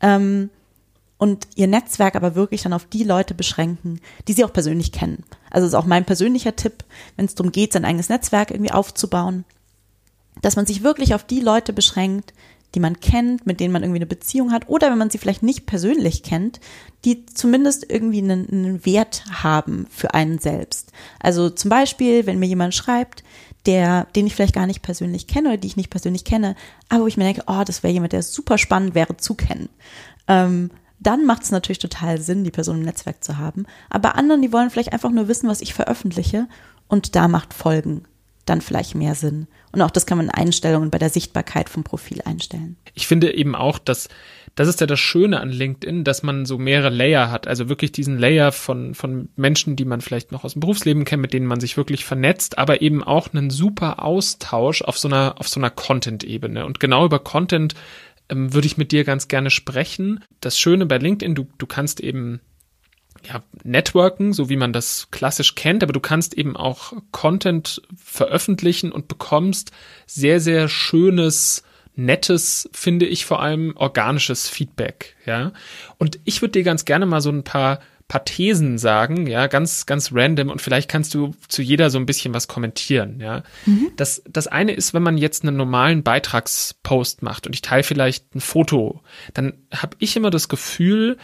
[0.00, 0.48] Ähm,
[1.18, 5.24] und ihr Netzwerk aber wirklich dann auf die Leute beschränken, die sie auch persönlich kennen.
[5.50, 6.84] Also ist auch mein persönlicher Tipp,
[7.16, 9.44] wenn es darum geht, sein eigenes Netzwerk irgendwie aufzubauen,
[10.42, 12.34] dass man sich wirklich auf die Leute beschränkt,
[12.74, 15.44] die man kennt, mit denen man irgendwie eine Beziehung hat oder wenn man sie vielleicht
[15.44, 16.60] nicht persönlich kennt,
[17.04, 20.90] die zumindest irgendwie einen, einen Wert haben für einen selbst.
[21.20, 23.22] Also zum Beispiel, wenn mir jemand schreibt,
[23.66, 26.56] der, den ich vielleicht gar nicht persönlich kenne oder die ich nicht persönlich kenne,
[26.88, 29.68] aber wo ich mir denke, oh, das wäre jemand, der super spannend wäre zu kennen.
[30.26, 30.70] Ähm,
[31.06, 33.66] dann macht es natürlich total Sinn, die Person im Netzwerk zu haben.
[33.90, 36.48] Aber anderen, die wollen vielleicht einfach nur wissen, was ich veröffentliche
[36.88, 38.04] und da macht Folgen
[38.46, 39.46] dann vielleicht mehr Sinn.
[39.72, 42.76] Und auch das kann man in Einstellungen bei der Sichtbarkeit vom Profil einstellen.
[42.94, 44.08] Ich finde eben auch, dass
[44.54, 47.48] das ist ja das Schöne an LinkedIn, dass man so mehrere Layer hat.
[47.48, 51.22] Also wirklich diesen Layer von, von Menschen, die man vielleicht noch aus dem Berufsleben kennt,
[51.22, 55.34] mit denen man sich wirklich vernetzt, aber eben auch einen super Austausch auf so einer,
[55.38, 56.66] auf so einer Content-Ebene.
[56.66, 57.74] Und genau über Content
[58.28, 60.24] ähm, würde ich mit dir ganz gerne sprechen.
[60.40, 62.40] Das Schöne bei LinkedIn, du, du kannst eben
[63.26, 68.92] ja, networken, so wie man das klassisch kennt, aber du kannst eben auch Content veröffentlichen
[68.92, 69.72] und bekommst
[70.06, 71.62] sehr, sehr schönes,
[71.96, 75.52] nettes, finde ich vor allem organisches Feedback, ja.
[75.98, 79.86] Und ich würde dir ganz gerne mal so ein paar paar Thesen sagen, ja, ganz,
[79.86, 83.42] ganz random und vielleicht kannst du zu jeder so ein bisschen was kommentieren, ja.
[83.64, 83.92] Mhm.
[83.96, 88.34] Das, das eine ist, wenn man jetzt einen normalen Beitragspost macht und ich teile vielleicht
[88.34, 89.00] ein Foto,
[89.32, 91.16] dann habe ich immer das Gefühl,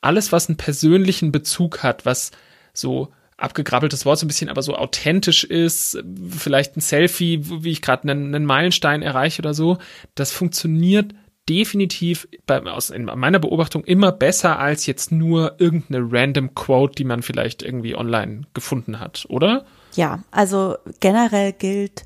[0.00, 2.32] alles, was einen persönlichen Bezug hat, was
[2.72, 6.02] so abgegrabbeltes Wort so ein bisschen, aber so authentisch ist,
[6.36, 9.78] vielleicht ein Selfie, wie ich gerade einen, einen Meilenstein erreiche oder so,
[10.16, 11.14] das funktioniert
[11.48, 17.04] definitiv bei, aus in meiner Beobachtung immer besser als jetzt nur irgendeine random Quote, die
[17.04, 19.64] man vielleicht irgendwie online gefunden hat, oder?
[19.94, 22.04] Ja, also generell gilt,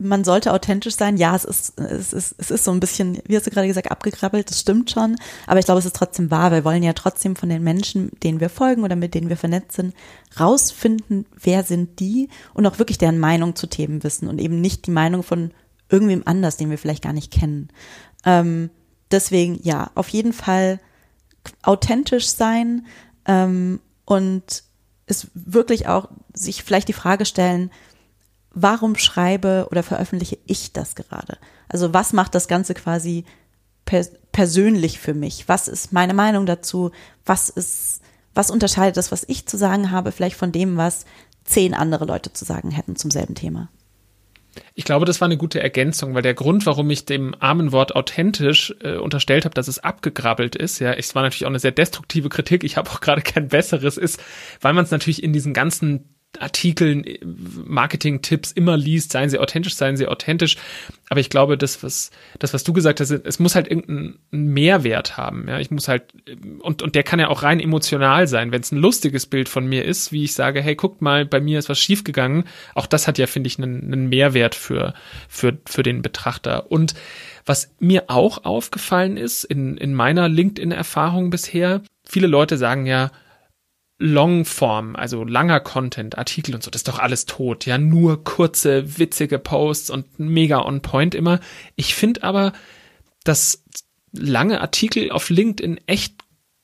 [0.00, 1.16] man sollte authentisch sein.
[1.16, 3.90] Ja, es ist, es ist, es ist so ein bisschen, wie hast du gerade gesagt,
[3.90, 5.16] abgekrabbelt, das stimmt schon.
[5.46, 6.50] Aber ich glaube, es ist trotzdem wahr.
[6.50, 9.76] Wir wollen ja trotzdem von den Menschen, denen wir folgen oder mit denen wir vernetzt
[9.76, 9.94] sind,
[10.38, 14.86] rausfinden, wer sind die und auch wirklich deren Meinung zu Themen wissen und eben nicht
[14.86, 15.52] die Meinung von
[15.90, 17.68] irgendwem anders, den wir vielleicht gar nicht kennen.
[18.24, 18.70] Ähm,
[19.10, 20.80] deswegen, ja, auf jeden Fall
[21.62, 22.86] authentisch sein
[23.26, 24.64] ähm, und
[25.06, 27.70] es wirklich auch sich vielleicht die Frage stellen,
[28.52, 31.38] warum schreibe oder veröffentliche ich das gerade?
[31.68, 33.24] Also was macht das Ganze quasi
[33.84, 35.48] pers persönlich für mich?
[35.48, 36.90] Was ist meine Meinung dazu?
[37.24, 38.00] Was ist,
[38.34, 41.04] was unterscheidet das, was ich zu sagen habe, vielleicht von dem, was
[41.44, 43.68] zehn andere Leute zu sagen hätten zum selben Thema?
[44.74, 47.94] Ich glaube, das war eine gute Ergänzung, weil der Grund, warum ich dem armen Wort
[47.94, 51.72] authentisch äh, unterstellt habe, dass es abgegrabbelt ist, ja, es war natürlich auch eine sehr
[51.72, 54.22] destruktive Kritik, ich habe auch gerade kein besseres, ist,
[54.60, 57.04] weil man es natürlich in diesen ganzen Artikeln,
[57.66, 60.56] Marketing-Tipps immer liest, seien sie authentisch, seien sie authentisch.
[61.08, 65.16] Aber ich glaube, das, was, das, was du gesagt hast, es muss halt irgendeinen Mehrwert
[65.16, 65.48] haben.
[65.48, 66.04] Ja, ich muss halt,
[66.60, 68.52] und, und der kann ja auch rein emotional sein.
[68.52, 71.40] Wenn es ein lustiges Bild von mir ist, wie ich sage, hey, guckt mal, bei
[71.40, 72.44] mir ist was schiefgegangen.
[72.74, 74.94] Auch das hat ja, finde ich, einen, einen Mehrwert für,
[75.28, 76.70] für, für den Betrachter.
[76.70, 76.94] Und
[77.44, 83.10] was mir auch aufgefallen ist in, in meiner LinkedIn-Erfahrung bisher, viele Leute sagen ja,
[84.02, 87.66] Longform, also langer Content, Artikel und so, das ist doch alles tot.
[87.66, 91.38] Ja, nur kurze, witzige Posts und mega on point immer.
[91.76, 92.54] Ich finde aber,
[93.24, 93.62] dass
[94.12, 96.14] lange Artikel auf LinkedIn echt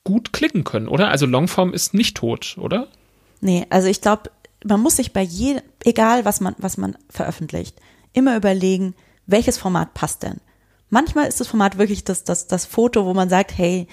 [0.03, 1.11] gut klicken können, oder?
[1.11, 2.89] Also Longform ist nicht tot, oder?
[3.43, 4.31] Nee, also ich glaube,
[4.65, 7.77] man muss sich bei jedem, egal was man, was man veröffentlicht,
[8.15, 8.95] immer überlegen,
[9.27, 10.41] welches Format passt denn?
[10.89, 13.89] Manchmal ist das Format wirklich das, das, das Foto, wo man sagt, hey,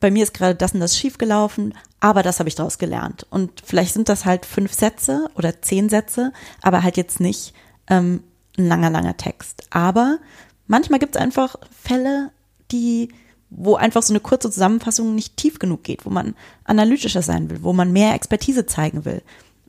[0.00, 3.26] bei mir ist gerade das und das schiefgelaufen, aber das habe ich daraus gelernt.
[3.30, 6.32] Und vielleicht sind das halt fünf Sätze oder zehn Sätze,
[6.62, 7.52] aber halt jetzt nicht
[7.88, 8.22] ähm,
[8.58, 9.64] ein langer, langer Text.
[9.70, 10.18] Aber
[10.66, 12.30] manchmal gibt es einfach Fälle,
[12.72, 13.10] die,
[13.50, 16.34] wo einfach so eine kurze Zusammenfassung nicht tief genug geht, wo man
[16.64, 19.22] analytischer sein will, wo man mehr Expertise zeigen will,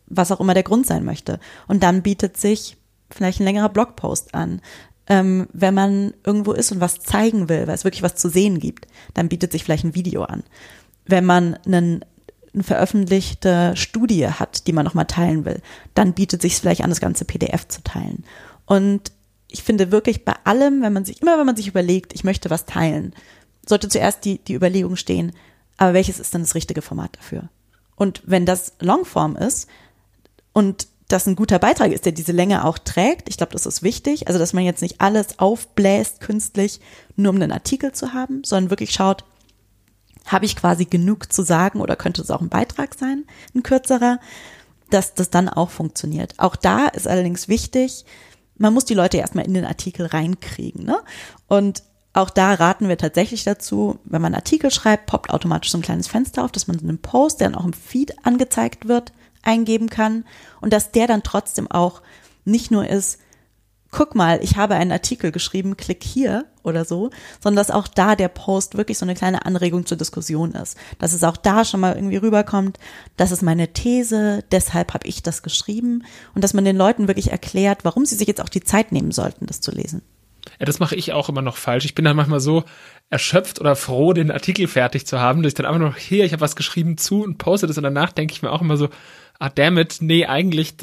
[0.08, 1.39] was auch immer der Grund sein möchte.
[1.67, 2.78] Und dann bietet sich
[3.10, 4.62] vielleicht ein längerer Blogpost an,
[5.08, 8.60] ähm, wenn man irgendwo ist und was zeigen will, weil es wirklich was zu sehen
[8.60, 10.44] gibt, dann bietet sich vielleicht ein Video an.
[11.06, 12.06] Wenn man einen,
[12.54, 15.62] eine veröffentlichte Studie hat, die man nochmal teilen will,
[15.96, 18.24] dann bietet sich vielleicht an, das ganze PDF zu teilen.
[18.66, 19.12] Und
[19.48, 22.50] ich finde wirklich bei allem, wenn man sich, immer wenn man sich überlegt, ich möchte
[22.50, 23.14] was teilen,
[23.68, 25.34] sollte zuerst die, die Überlegung stehen,
[25.78, 27.50] aber welches ist dann das richtige Format dafür?
[27.96, 29.68] Und wenn das Longform ist
[30.54, 33.84] und das ein guter Beitrag ist, der diese Länge auch trägt, ich glaube, das ist
[33.84, 36.80] wichtig, also dass man jetzt nicht alles aufbläst künstlich,
[37.15, 39.26] nur um einen Artikel zu haben, sondern wirklich schaut,
[40.26, 44.19] habe ich quasi genug zu sagen oder könnte es auch ein Beitrag sein, ein kürzerer,
[44.89, 46.36] dass das dann auch funktioniert.
[46.38, 48.06] Auch da ist allerdings wichtig,
[48.58, 50.86] man muss die Leute erstmal in den Artikel reinkriegen.
[50.86, 50.97] Ne?
[51.47, 55.84] Und auch da raten wir tatsächlich dazu, wenn man Artikel schreibt, poppt automatisch so ein
[55.84, 59.89] kleines Fenster auf, dass man einen Post, der dann auch im Feed angezeigt wird, eingeben
[59.89, 60.25] kann
[60.60, 62.01] und dass der dann trotzdem auch
[62.45, 63.19] nicht nur ist,
[63.91, 67.10] guck mal, ich habe einen Artikel geschrieben, klick hier oder so,
[67.41, 70.77] sondern dass auch da der Post wirklich so eine kleine Anregung zur Diskussion ist.
[70.97, 72.80] Dass es auch da schon mal irgendwie rüberkommt,
[73.17, 77.32] das ist meine These, deshalb habe ich das geschrieben und dass man den Leuten wirklich
[77.32, 80.01] erklärt, warum sie sich jetzt auch die Zeit nehmen sollten, das zu lesen.
[80.60, 81.86] Ja, das mache ich auch immer noch falsch.
[81.86, 82.63] Ich bin dann manchmal so
[83.10, 86.32] erschöpft oder froh, den Artikel fertig zu haben, dass ich dann einfach noch hier, ich
[86.32, 88.89] habe was geschrieben zu und poste das und danach denke ich mir auch immer so,
[89.41, 90.75] ah damn it, nee, eigentlich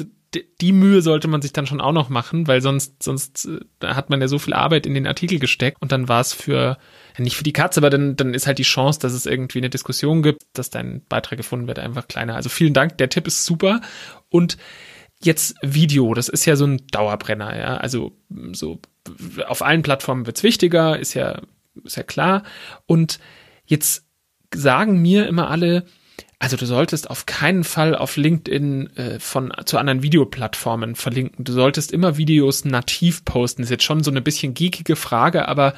[0.61, 3.47] die Mühe sollte man sich dann schon auch noch machen, weil sonst, sonst
[3.81, 6.33] äh, hat man ja so viel Arbeit in den Artikel gesteckt und dann war es
[6.33, 6.77] für,
[7.17, 9.71] nicht für die Katze, aber dann, dann ist halt die Chance, dass es irgendwie eine
[9.71, 12.35] Diskussion gibt, dass dein Beitrag gefunden wird, einfach kleiner.
[12.35, 13.81] Also vielen Dank, der Tipp ist super.
[14.29, 14.57] Und
[15.23, 17.77] jetzt Video, das ist ja so ein Dauerbrenner, ja.
[17.77, 18.11] Also
[18.51, 18.79] so
[19.47, 21.41] auf allen Plattformen wird's wichtiger, ist ja,
[21.83, 22.43] ist ja klar.
[22.85, 23.19] Und
[23.65, 24.05] jetzt
[24.53, 25.85] sagen mir immer alle,
[26.39, 31.43] also du solltest auf keinen Fall auf LinkedIn äh, von zu anderen Videoplattformen verlinken.
[31.43, 33.63] Du solltest immer Videos nativ posten.
[33.63, 35.73] Ist jetzt schon so eine bisschen geekige Frage, aber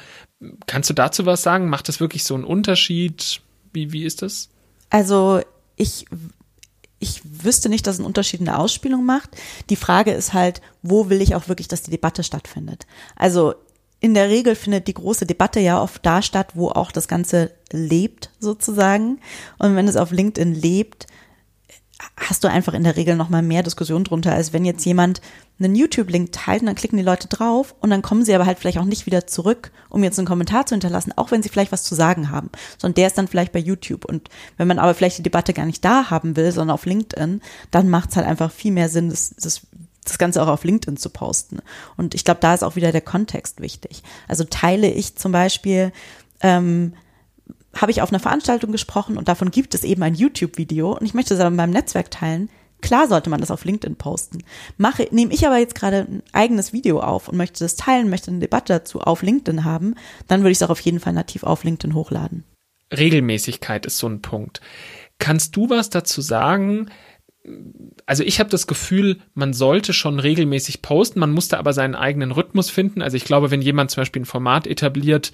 [0.66, 1.68] kannst du dazu was sagen?
[1.68, 3.40] Macht das wirklich so einen Unterschied?
[3.72, 4.50] Wie, wie ist das?
[4.88, 5.40] Also
[5.76, 6.06] ich
[7.00, 9.30] ich wüsste nicht, dass einen Unterschied in der Ausspielung macht.
[9.70, 12.86] Die Frage ist halt, wo will ich auch wirklich, dass die Debatte stattfindet?
[13.16, 13.54] Also
[14.02, 17.52] in der Regel findet die große Debatte ja oft da statt, wo auch das Ganze
[17.70, 19.20] lebt, sozusagen.
[19.58, 21.06] Und wenn es auf LinkedIn lebt,
[22.16, 25.20] hast du einfach in der Regel noch mal mehr Diskussion drunter, als wenn jetzt jemand
[25.60, 28.58] einen YouTube-Link teilt und dann klicken die Leute drauf und dann kommen sie aber halt
[28.58, 31.70] vielleicht auch nicht wieder zurück, um jetzt einen Kommentar zu hinterlassen, auch wenn sie vielleicht
[31.70, 32.50] was zu sagen haben.
[32.78, 34.04] Sondern der ist dann vielleicht bei YouTube.
[34.04, 37.40] Und wenn man aber vielleicht die Debatte gar nicht da haben will, sondern auf LinkedIn,
[37.70, 39.60] dann macht es halt einfach viel mehr Sinn, das, das
[40.04, 41.58] das Ganze auch auf LinkedIn zu posten.
[41.96, 44.02] Und ich glaube, da ist auch wieder der Kontext wichtig.
[44.28, 45.92] Also teile ich zum Beispiel,
[46.40, 46.94] ähm,
[47.74, 51.14] habe ich auf einer Veranstaltung gesprochen und davon gibt es eben ein YouTube-Video und ich
[51.14, 52.50] möchte es aber in meinem Netzwerk teilen.
[52.82, 54.42] Klar sollte man das auf LinkedIn posten.
[54.76, 58.30] Mache, nehme ich aber jetzt gerade ein eigenes Video auf und möchte das teilen, möchte
[58.30, 59.94] eine Debatte dazu auf LinkedIn haben,
[60.26, 62.44] dann würde ich es auch auf jeden Fall nativ auf LinkedIn hochladen.
[62.92, 64.60] Regelmäßigkeit ist so ein Punkt.
[65.18, 66.90] Kannst du was dazu sagen,
[68.06, 72.30] also ich habe das Gefühl, man sollte schon regelmäßig posten, man musste aber seinen eigenen
[72.30, 73.02] Rhythmus finden.
[73.02, 75.32] Also ich glaube, wenn jemand zum Beispiel ein Format etabliert,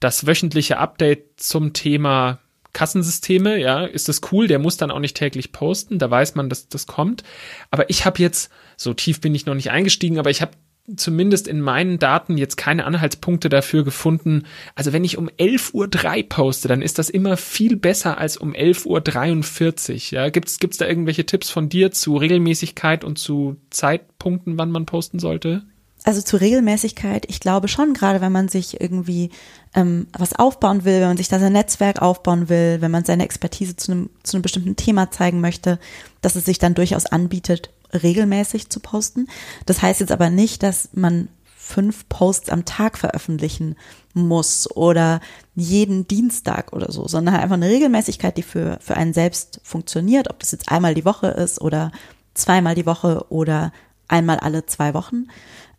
[0.00, 2.40] das wöchentliche Update zum Thema
[2.72, 6.48] Kassensysteme, ja, ist das cool, der muss dann auch nicht täglich posten, da weiß man,
[6.48, 7.24] dass das kommt.
[7.70, 10.52] Aber ich habe jetzt, so tief bin ich noch nicht eingestiegen, aber ich habe
[10.96, 14.44] zumindest in meinen Daten jetzt keine Anhaltspunkte dafür gefunden.
[14.74, 15.74] Also wenn ich um 11.03
[16.22, 20.18] Uhr poste, dann ist das immer viel besser als um 11.43 Uhr.
[20.18, 24.86] Ja, gibt's, gibt's da irgendwelche Tipps von dir zu Regelmäßigkeit und zu Zeitpunkten, wann man
[24.86, 25.62] posten sollte?
[26.04, 29.30] Also zu Regelmäßigkeit, ich glaube schon, gerade wenn man sich irgendwie
[29.74, 33.24] ähm, was aufbauen will, wenn man sich da sein Netzwerk aufbauen will, wenn man seine
[33.24, 35.78] Expertise zu einem, zu einem bestimmten Thema zeigen möchte,
[36.20, 39.28] dass es sich dann durchaus anbietet, regelmäßig zu posten.
[39.66, 41.28] Das heißt jetzt aber nicht, dass man
[41.68, 43.76] fünf Posts am Tag veröffentlichen
[44.14, 45.20] muss oder
[45.54, 50.30] jeden Dienstag oder so, sondern halt einfach eine Regelmäßigkeit, die für, für einen selbst funktioniert,
[50.30, 51.92] ob das jetzt einmal die Woche ist oder
[52.32, 53.72] zweimal die Woche oder
[54.08, 55.26] einmal alle zwei Wochen.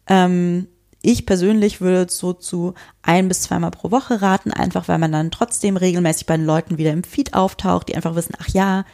[0.07, 0.67] Ähm,
[1.01, 5.31] ich persönlich würde so zu ein bis zweimal pro Woche raten, einfach weil man dann
[5.31, 8.85] trotzdem regelmäßig bei den Leuten wieder im Feed auftaucht, die einfach wissen, ach ja,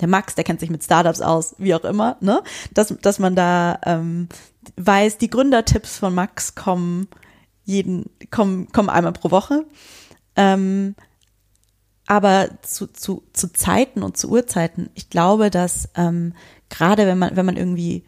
[0.00, 2.42] der Max, der kennt sich mit Startups aus, wie auch immer, ne?
[2.72, 4.28] Dass, dass man da ähm,
[4.76, 7.08] weiß, die Gründertipps von Max kommen
[7.64, 9.64] jeden, kommen, kommen einmal pro Woche.
[10.36, 10.94] Ähm,
[12.06, 16.34] aber zu, zu, zu Zeiten und zu Uhrzeiten, ich glaube, dass ähm,
[16.68, 18.04] gerade wenn man, wenn man irgendwie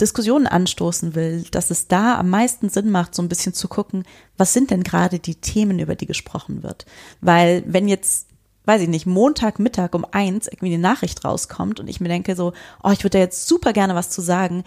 [0.00, 4.04] Diskussionen anstoßen will, dass es da am meisten Sinn macht, so ein bisschen zu gucken,
[4.36, 6.84] was sind denn gerade die Themen, über die gesprochen wird.
[7.20, 8.28] Weil wenn jetzt
[8.64, 12.52] weiß ich nicht, Montagmittag um eins irgendwie eine Nachricht rauskommt und ich mir denke so,
[12.82, 14.64] oh, ich würde da jetzt super gerne was zu sagen,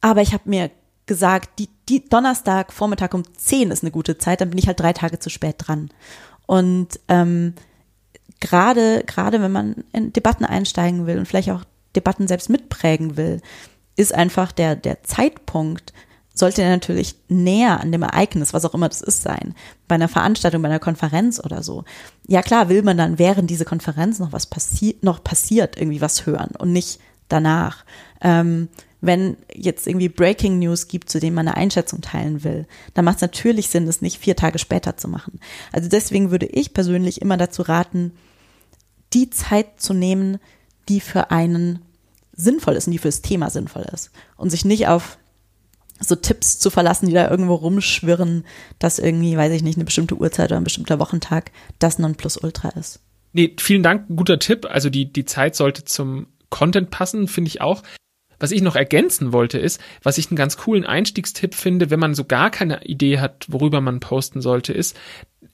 [0.00, 0.70] aber ich habe mir
[1.06, 4.80] gesagt, die, die Donnerstag Vormittag um zehn ist eine gute Zeit, dann bin ich halt
[4.80, 5.90] drei Tage zu spät dran.
[6.46, 7.54] Und ähm,
[8.40, 11.64] gerade gerade wenn man in Debatten einsteigen will und vielleicht auch
[11.96, 13.40] Debatten selbst mitprägen will,
[13.96, 15.92] ist einfach der der Zeitpunkt
[16.38, 19.54] sollte er natürlich näher an dem Ereignis, was auch immer das ist, sein.
[19.88, 21.84] Bei einer Veranstaltung, bei einer Konferenz oder so.
[22.26, 26.26] Ja klar, will man dann während diese Konferenz noch was passiert, noch passiert, irgendwie was
[26.26, 27.84] hören und nicht danach.
[28.20, 28.68] Ähm,
[29.00, 33.16] wenn jetzt irgendwie Breaking News gibt, zu dem man eine Einschätzung teilen will, dann macht
[33.16, 35.38] es natürlich Sinn, das nicht vier Tage später zu machen.
[35.72, 38.12] Also deswegen würde ich persönlich immer dazu raten,
[39.12, 40.38] die Zeit zu nehmen,
[40.88, 41.80] die für einen
[42.34, 44.10] sinnvoll ist und die für das Thema sinnvoll ist.
[44.36, 45.18] Und sich nicht auf
[46.00, 48.44] so Tipps zu verlassen, die da irgendwo rumschwirren,
[48.78, 53.00] dass irgendwie, weiß ich nicht, eine bestimmte Uhrzeit oder ein bestimmter Wochentag das Nonplusultra ist.
[53.32, 54.66] Nee, vielen Dank, guter Tipp.
[54.68, 57.82] Also die, die Zeit sollte zum Content passen, finde ich auch.
[58.40, 62.14] Was ich noch ergänzen wollte, ist, was ich einen ganz coolen Einstiegstipp finde, wenn man
[62.14, 64.96] so gar keine Idee hat, worüber man posten sollte, ist,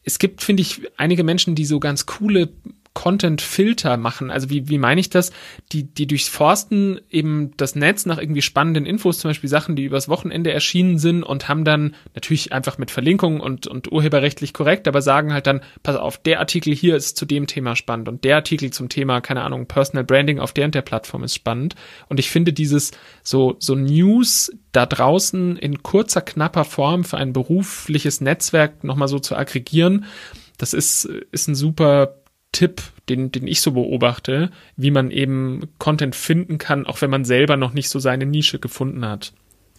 [0.02, 2.50] es gibt, finde ich, einige Menschen, die so ganz coole
[2.94, 4.30] Content-Filter machen.
[4.30, 5.32] Also wie, wie meine ich das?
[5.72, 9.84] Die, die durchs Forsten eben das Netz nach irgendwie spannenden Infos, zum Beispiel Sachen, die
[9.84, 14.86] übers Wochenende erschienen sind und haben dann natürlich einfach mit Verlinkungen und, und urheberrechtlich korrekt,
[14.88, 18.24] aber sagen halt dann, pass auf, der Artikel hier ist zu dem Thema spannend und
[18.24, 21.74] der Artikel zum Thema, keine Ahnung, Personal Branding auf der und der Plattform ist spannend.
[22.08, 22.92] Und ich finde dieses
[23.24, 29.18] so, so News da draußen in kurzer, knapper Form für ein berufliches Netzwerk nochmal so
[29.18, 30.04] zu aggregieren,
[30.58, 32.14] das ist, ist ein super
[32.54, 37.26] Tipp, den, den ich so beobachte, wie man eben Content finden kann, auch wenn man
[37.26, 39.34] selber noch nicht so seine Nische gefunden hat.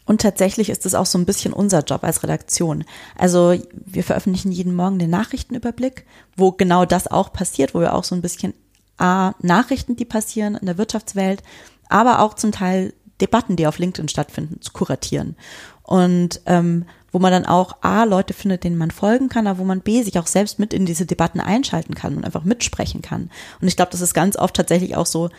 [0.06, 2.84] Und tatsächlich ist es auch so ein bisschen unser Job als Redaktion.
[3.18, 8.04] Also wir veröffentlichen jeden Morgen den Nachrichtenüberblick, wo genau das auch passiert, wo wir auch
[8.04, 8.54] so ein bisschen
[8.98, 11.42] A, Nachrichten, die passieren in der Wirtschaftswelt,
[11.90, 15.36] aber auch zum Teil Debatten, die auf LinkedIn stattfinden, zu kuratieren.
[15.84, 19.64] Und ähm, wo man dann auch A, Leute findet, denen man folgen kann, aber wo
[19.64, 23.32] man B, sich auch selbst mit in diese Debatten einschalten kann und einfach mitsprechen kann.
[23.62, 25.30] Und ich glaube, das ist ganz oft tatsächlich auch so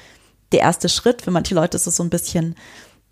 [0.53, 1.21] der erste Schritt.
[1.21, 2.57] Für manche Leute ist es so ein bisschen,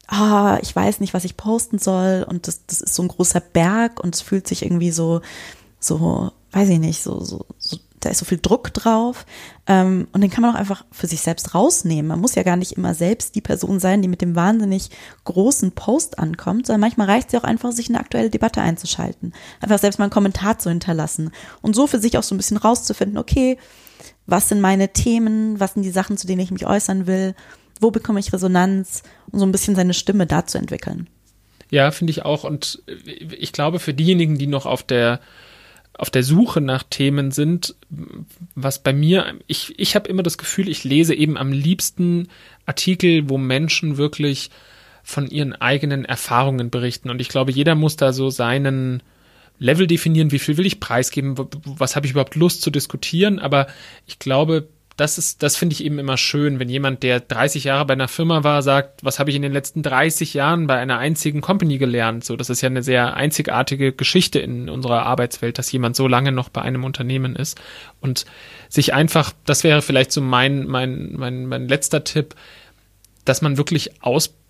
[0.06, 3.40] ah, ich weiß nicht, was ich posten soll und das, das ist so ein großer
[3.40, 5.20] Berg und es fühlt sich irgendwie so,
[5.78, 9.26] so, weiß ich nicht, so, so, so da ist so viel Druck drauf.
[9.66, 12.06] Ähm, und den kann man auch einfach für sich selbst rausnehmen.
[12.06, 14.90] Man muss ja gar nicht immer selbst die Person sein, die mit dem wahnsinnig
[15.24, 18.60] großen Post ankommt, sondern manchmal reicht es ja auch einfach, sich in eine aktuelle Debatte
[18.60, 19.32] einzuschalten.
[19.60, 21.30] Einfach selbst mal einen Kommentar zu hinterlassen.
[21.62, 23.58] Und so für sich auch so ein bisschen rauszufinden, okay,
[24.26, 27.34] was sind meine Themen, was sind die Sachen, zu denen ich mich äußern will,
[27.80, 31.08] wo bekomme ich Resonanz und so ein bisschen seine Stimme da zu entwickeln.
[31.70, 32.44] Ja, finde ich auch.
[32.44, 35.20] Und ich glaube, für diejenigen, die noch auf der
[35.96, 37.74] auf der Suche nach Themen sind,
[38.54, 42.28] was bei mir, ich, ich habe immer das Gefühl, ich lese eben am liebsten
[42.66, 44.50] Artikel, wo Menschen wirklich
[45.02, 47.10] von ihren eigenen Erfahrungen berichten.
[47.10, 49.02] Und ich glaube, jeder muss da so seinen
[49.58, 53.38] Level definieren, wie viel will ich preisgeben, was habe ich überhaupt Lust zu diskutieren.
[53.38, 53.68] Aber
[54.06, 57.84] ich glaube, das ist, das finde ich eben immer schön, wenn jemand, der 30 Jahre
[57.84, 60.98] bei einer Firma war, sagt, was habe ich in den letzten 30 Jahren bei einer
[60.98, 62.24] einzigen Company gelernt?
[62.24, 66.30] So, das ist ja eine sehr einzigartige Geschichte in unserer Arbeitswelt, dass jemand so lange
[66.30, 67.60] noch bei einem Unternehmen ist
[68.00, 68.24] und
[68.68, 72.36] sich einfach, das wäre vielleicht so mein, mein, mein, mein letzter Tipp,
[73.24, 74.43] dass man wirklich ausprobiert.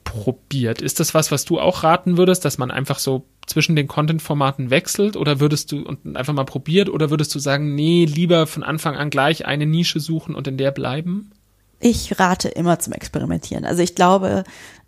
[0.81, 4.71] Ist das was, was du auch raten würdest, dass man einfach so zwischen den Content-Formaten
[4.71, 8.63] wechselt oder würdest du und einfach mal probiert oder würdest du sagen, nee, lieber von
[8.63, 11.33] Anfang an gleich eine Nische suchen und in der bleiben?
[11.81, 13.65] Ich rate immer zum Experimentieren.
[13.65, 14.45] Also ich glaube,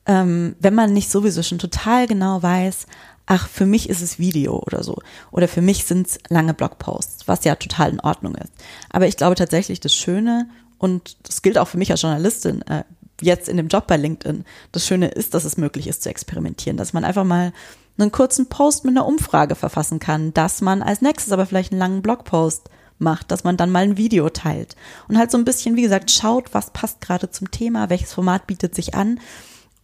[0.07, 2.87] ähm, wenn man nicht sowieso schon total genau weiß,
[3.27, 4.97] ach, für mich ist es Video oder so.
[5.33, 8.53] Oder für mich sind es lange Blogposts, was ja total in Ordnung ist.
[8.89, 12.85] Aber ich glaube tatsächlich, das Schöne, und das gilt auch für mich als Journalistin, äh,
[13.21, 16.77] jetzt in dem Job bei LinkedIn, das Schöne ist, dass es möglich ist zu experimentieren,
[16.77, 17.53] dass man einfach mal
[17.99, 21.79] einen kurzen Post mit einer Umfrage verfassen kann, dass man als nächstes aber vielleicht einen
[21.79, 24.77] langen Blogpost macht, dass man dann mal ein Video teilt.
[25.09, 28.47] Und halt so ein bisschen, wie gesagt, schaut, was passt gerade zum Thema, welches Format
[28.47, 29.21] bietet sich an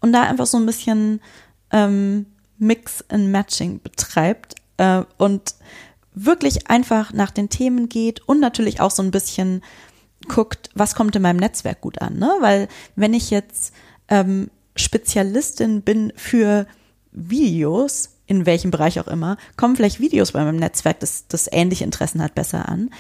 [0.01, 1.21] und da einfach so ein bisschen
[1.71, 2.27] ähm,
[2.59, 5.55] Mix and Matching betreibt äh, und
[6.15, 9.63] wirklich einfach nach den Themen geht und natürlich auch so ein bisschen
[10.29, 12.31] guckt, was kommt in meinem Netzwerk gut an, ne?
[12.41, 13.75] Weil wenn ich jetzt
[14.09, 16.67] ähm, Spezialistin bin für
[17.13, 21.85] Videos, in welchem Bereich auch immer, kommen vielleicht Videos bei meinem Netzwerk, das, das ähnliche
[21.85, 22.91] Interessen hat, besser an.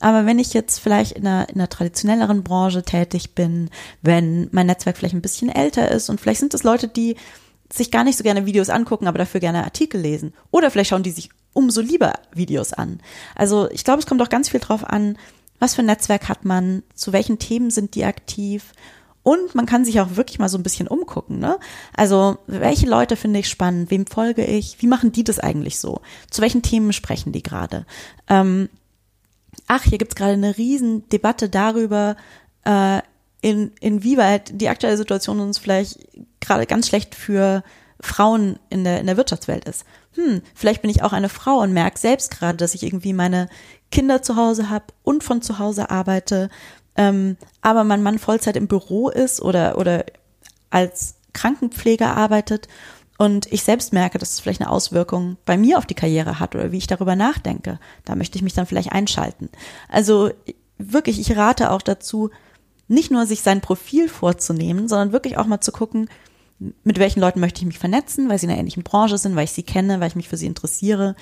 [0.00, 3.70] Aber wenn ich jetzt vielleicht in einer, in einer traditionelleren Branche tätig bin,
[4.02, 7.16] wenn mein Netzwerk vielleicht ein bisschen älter ist und vielleicht sind es Leute, die
[7.72, 10.32] sich gar nicht so gerne Videos angucken, aber dafür gerne Artikel lesen.
[10.50, 13.00] Oder vielleicht schauen die sich umso lieber Videos an.
[13.34, 15.16] Also ich glaube, es kommt auch ganz viel drauf an,
[15.60, 18.72] was für ein Netzwerk hat man, zu welchen Themen sind die aktiv
[19.22, 21.38] und man kann sich auch wirklich mal so ein bisschen umgucken.
[21.38, 21.58] Ne?
[21.94, 23.90] Also welche Leute finde ich spannend?
[23.90, 24.80] Wem folge ich?
[24.80, 26.00] Wie machen die das eigentlich so?
[26.30, 27.86] Zu welchen Themen sprechen die gerade?
[28.28, 28.70] Ähm,
[29.66, 32.16] ach, hier gibt's gerade eine riesen Debatte darüber,
[32.64, 33.00] äh,
[33.42, 35.98] in, inwieweit die aktuelle Situation uns vielleicht
[36.40, 37.62] gerade ganz schlecht für
[38.00, 39.84] Frauen in der, in der Wirtschaftswelt ist.
[40.14, 43.48] Hm, vielleicht bin ich auch eine Frau und merke selbst gerade, dass ich irgendwie meine
[43.90, 46.50] Kinder zu Hause habe und von zu Hause arbeite,
[46.96, 50.04] ähm, aber mein Mann Vollzeit im Büro ist oder, oder
[50.70, 52.68] als Krankenpfleger arbeitet
[53.18, 56.54] und ich selbst merke, dass es vielleicht eine Auswirkung bei mir auf die Karriere hat
[56.54, 59.50] oder wie ich darüber nachdenke, da möchte ich mich dann vielleicht einschalten.
[59.88, 60.30] Also
[60.78, 62.30] wirklich, ich rate auch dazu,
[62.88, 66.08] nicht nur sich sein Profil vorzunehmen, sondern wirklich auch mal zu gucken,
[66.82, 69.44] mit welchen Leuten möchte ich mich vernetzen, weil sie in einer ähnlichen Branche sind, weil
[69.44, 71.14] ich sie kenne, weil ich mich für sie interessiere,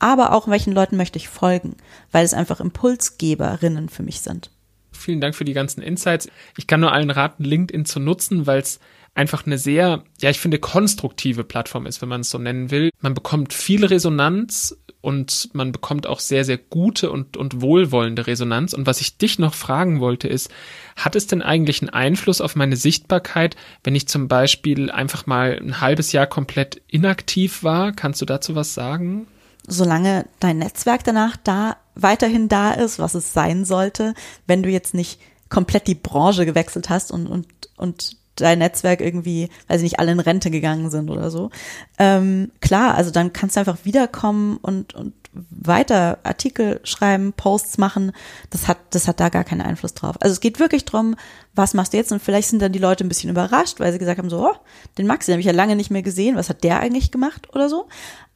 [0.00, 1.76] aber auch welchen Leuten möchte ich folgen,
[2.10, 4.50] weil es einfach Impulsgeberinnen für mich sind.
[4.90, 6.28] Vielen Dank für die ganzen Insights.
[6.56, 8.80] Ich kann nur allen raten, LinkedIn zu nutzen, weil es
[9.14, 12.90] einfach eine sehr, ja, ich finde, konstruktive Plattform ist, wenn man es so nennen will.
[13.00, 18.74] Man bekommt viel Resonanz und man bekommt auch sehr, sehr gute und, und wohlwollende Resonanz.
[18.74, 20.50] Und was ich dich noch fragen wollte, ist,
[20.96, 25.58] hat es denn eigentlich einen Einfluss auf meine Sichtbarkeit, wenn ich zum Beispiel einfach mal
[25.60, 27.92] ein halbes Jahr komplett inaktiv war?
[27.92, 29.26] Kannst du dazu was sagen?
[29.66, 34.14] Solange dein Netzwerk danach da weiterhin da ist, was es sein sollte,
[34.46, 37.46] wenn du jetzt nicht komplett die Branche gewechselt hast und, und,
[37.76, 41.50] und dein Netzwerk irgendwie, weil sie nicht alle in Rente gegangen sind oder so.
[41.98, 48.12] Ähm, klar, also dann kannst du einfach wiederkommen und, und weiter Artikel schreiben, Posts machen.
[48.50, 50.16] Das hat, das hat da gar keinen Einfluss drauf.
[50.20, 51.16] Also es geht wirklich drum,
[51.54, 52.12] was machst du jetzt?
[52.12, 54.54] Und vielleicht sind dann die Leute ein bisschen überrascht, weil sie gesagt haben, so, oh,
[54.98, 56.36] den Max, den habe ich ja lange nicht mehr gesehen.
[56.36, 57.88] Was hat der eigentlich gemacht oder so?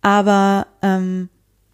[0.02, 1.28] Aber ähm,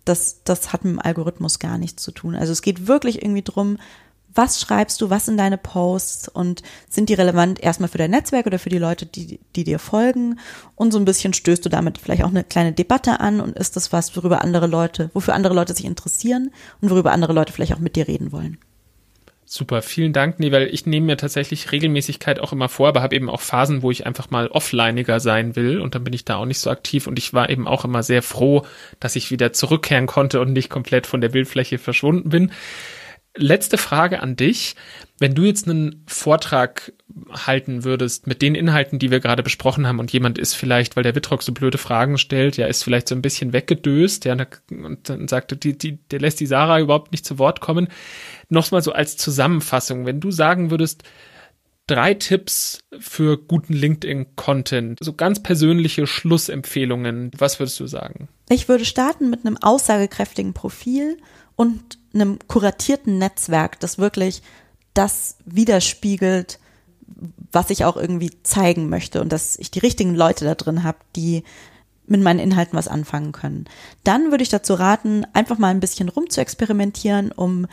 [0.05, 2.35] das, das hat mit dem Algorithmus gar nichts zu tun.
[2.35, 3.79] Also es geht wirklich irgendwie drum,
[4.35, 8.47] was schreibst du, was sind deine Posts und sind die relevant erstmal für dein Netzwerk
[8.47, 10.39] oder für die Leute, die, die dir folgen
[10.77, 13.77] und so ein bisschen stößt du damit vielleicht auch eine kleine Debatte an und ist
[13.77, 16.51] das was, worüber andere Leute, wofür andere Leute sich interessieren
[16.81, 18.59] und worüber andere Leute vielleicht auch mit dir reden wollen.
[19.53, 20.39] Super, vielen Dank.
[20.39, 23.83] Nee, weil ich nehme mir tatsächlich Regelmäßigkeit auch immer vor, aber habe eben auch Phasen,
[23.83, 26.71] wo ich einfach mal offlineiger sein will und dann bin ich da auch nicht so
[26.71, 28.65] aktiv und ich war eben auch immer sehr froh,
[29.01, 32.53] dass ich wieder zurückkehren konnte und nicht komplett von der Bildfläche verschwunden bin
[33.37, 34.77] letzte Frage an dich.
[35.19, 36.93] Wenn du jetzt einen Vortrag
[37.31, 41.03] halten würdest mit den Inhalten, die wir gerade besprochen haben und jemand ist vielleicht, weil
[41.03, 44.37] der Wittrock so blöde Fragen stellt, ja, ist vielleicht so ein bisschen weggedöst, ja,
[44.71, 47.89] und dann sagt, die, die, der lässt die Sarah überhaupt nicht zu Wort kommen.
[48.49, 51.05] Nochmal so als Zusammenfassung, wenn du sagen würdest,
[51.87, 58.29] drei Tipps für guten LinkedIn-Content, so ganz persönliche Schlussempfehlungen, was würdest du sagen?
[58.49, 61.19] Ich würde starten mit einem aussagekräftigen Profil
[61.61, 64.41] und einem kuratierten Netzwerk, das wirklich
[64.95, 66.59] das widerspiegelt,
[67.53, 70.97] was ich auch irgendwie zeigen möchte und dass ich die richtigen Leute da drin habe,
[71.17, 71.45] die
[72.07, 73.67] mit meinen Inhalten was anfangen können.
[74.05, 77.67] Dann würde ich dazu raten, einfach mal ein bisschen rum zu experimentieren, um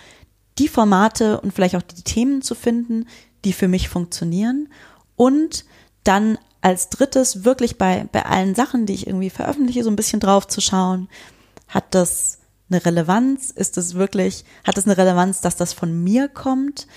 [0.58, 3.08] die Formate und vielleicht auch die Themen zu finden,
[3.46, 4.68] die für mich funktionieren
[5.16, 5.64] und
[6.04, 10.20] dann als drittes wirklich bei, bei allen Sachen, die ich irgendwie veröffentliche, so ein bisschen
[10.20, 11.08] drauf zu schauen,
[11.70, 12.37] hat das
[12.70, 13.52] eine Relevanz?
[13.52, 16.88] Ist es wirklich, hat es eine Relevanz, dass das von mir kommt?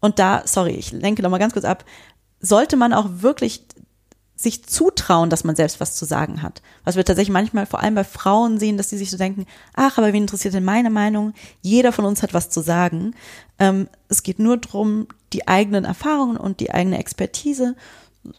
[0.00, 1.84] Und da, sorry, ich lenke noch mal ganz kurz ab,
[2.40, 3.64] sollte man auch wirklich
[4.40, 6.62] sich zutrauen, dass man selbst was zu sagen hat.
[6.84, 9.44] Was wir tatsächlich manchmal vor allem bei Frauen sehen, dass die sich so denken,
[9.74, 11.34] ach, aber wen interessiert denn meine Meinung?
[11.60, 13.14] Jeder von uns hat was zu sagen.
[13.58, 17.76] Ähm, es geht nur darum, die eigenen Erfahrungen und die eigene Expertise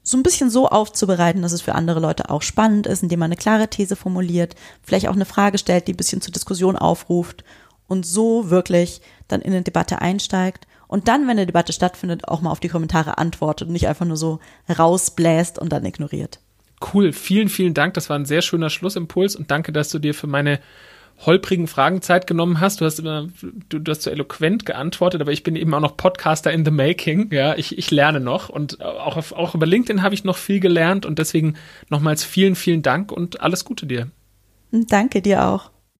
[0.04, 3.28] so ein bisschen so aufzubereiten, dass es für andere Leute auch spannend ist, indem man
[3.28, 7.44] eine klare These formuliert, vielleicht auch eine Frage stellt, die ein bisschen zur Diskussion aufruft
[7.88, 12.42] und so wirklich dann in eine Debatte einsteigt und dann, wenn eine Debatte stattfindet, auch
[12.42, 16.40] mal auf die Kommentare antwortet und nicht einfach nur so rausbläst und dann ignoriert.
[16.94, 17.94] Cool, vielen, vielen Dank.
[17.94, 20.60] Das war ein sehr schöner Schlussimpuls und danke, dass du dir für meine
[21.26, 22.82] holprigen Fragen Zeit genommen hast.
[22.82, 23.28] Du hast immer,
[23.70, 26.72] du, du hast so eloquent geantwortet, aber ich bin eben auch noch Podcaster in the
[26.72, 27.32] making.
[27.32, 30.60] Ja, ich, ich lerne noch und auch, auf, auch über LinkedIn habe ich noch viel
[30.60, 31.56] gelernt und deswegen
[31.90, 34.08] nochmals vielen, vielen Dank und alles Gute dir.
[34.72, 35.72] Danke dir auch.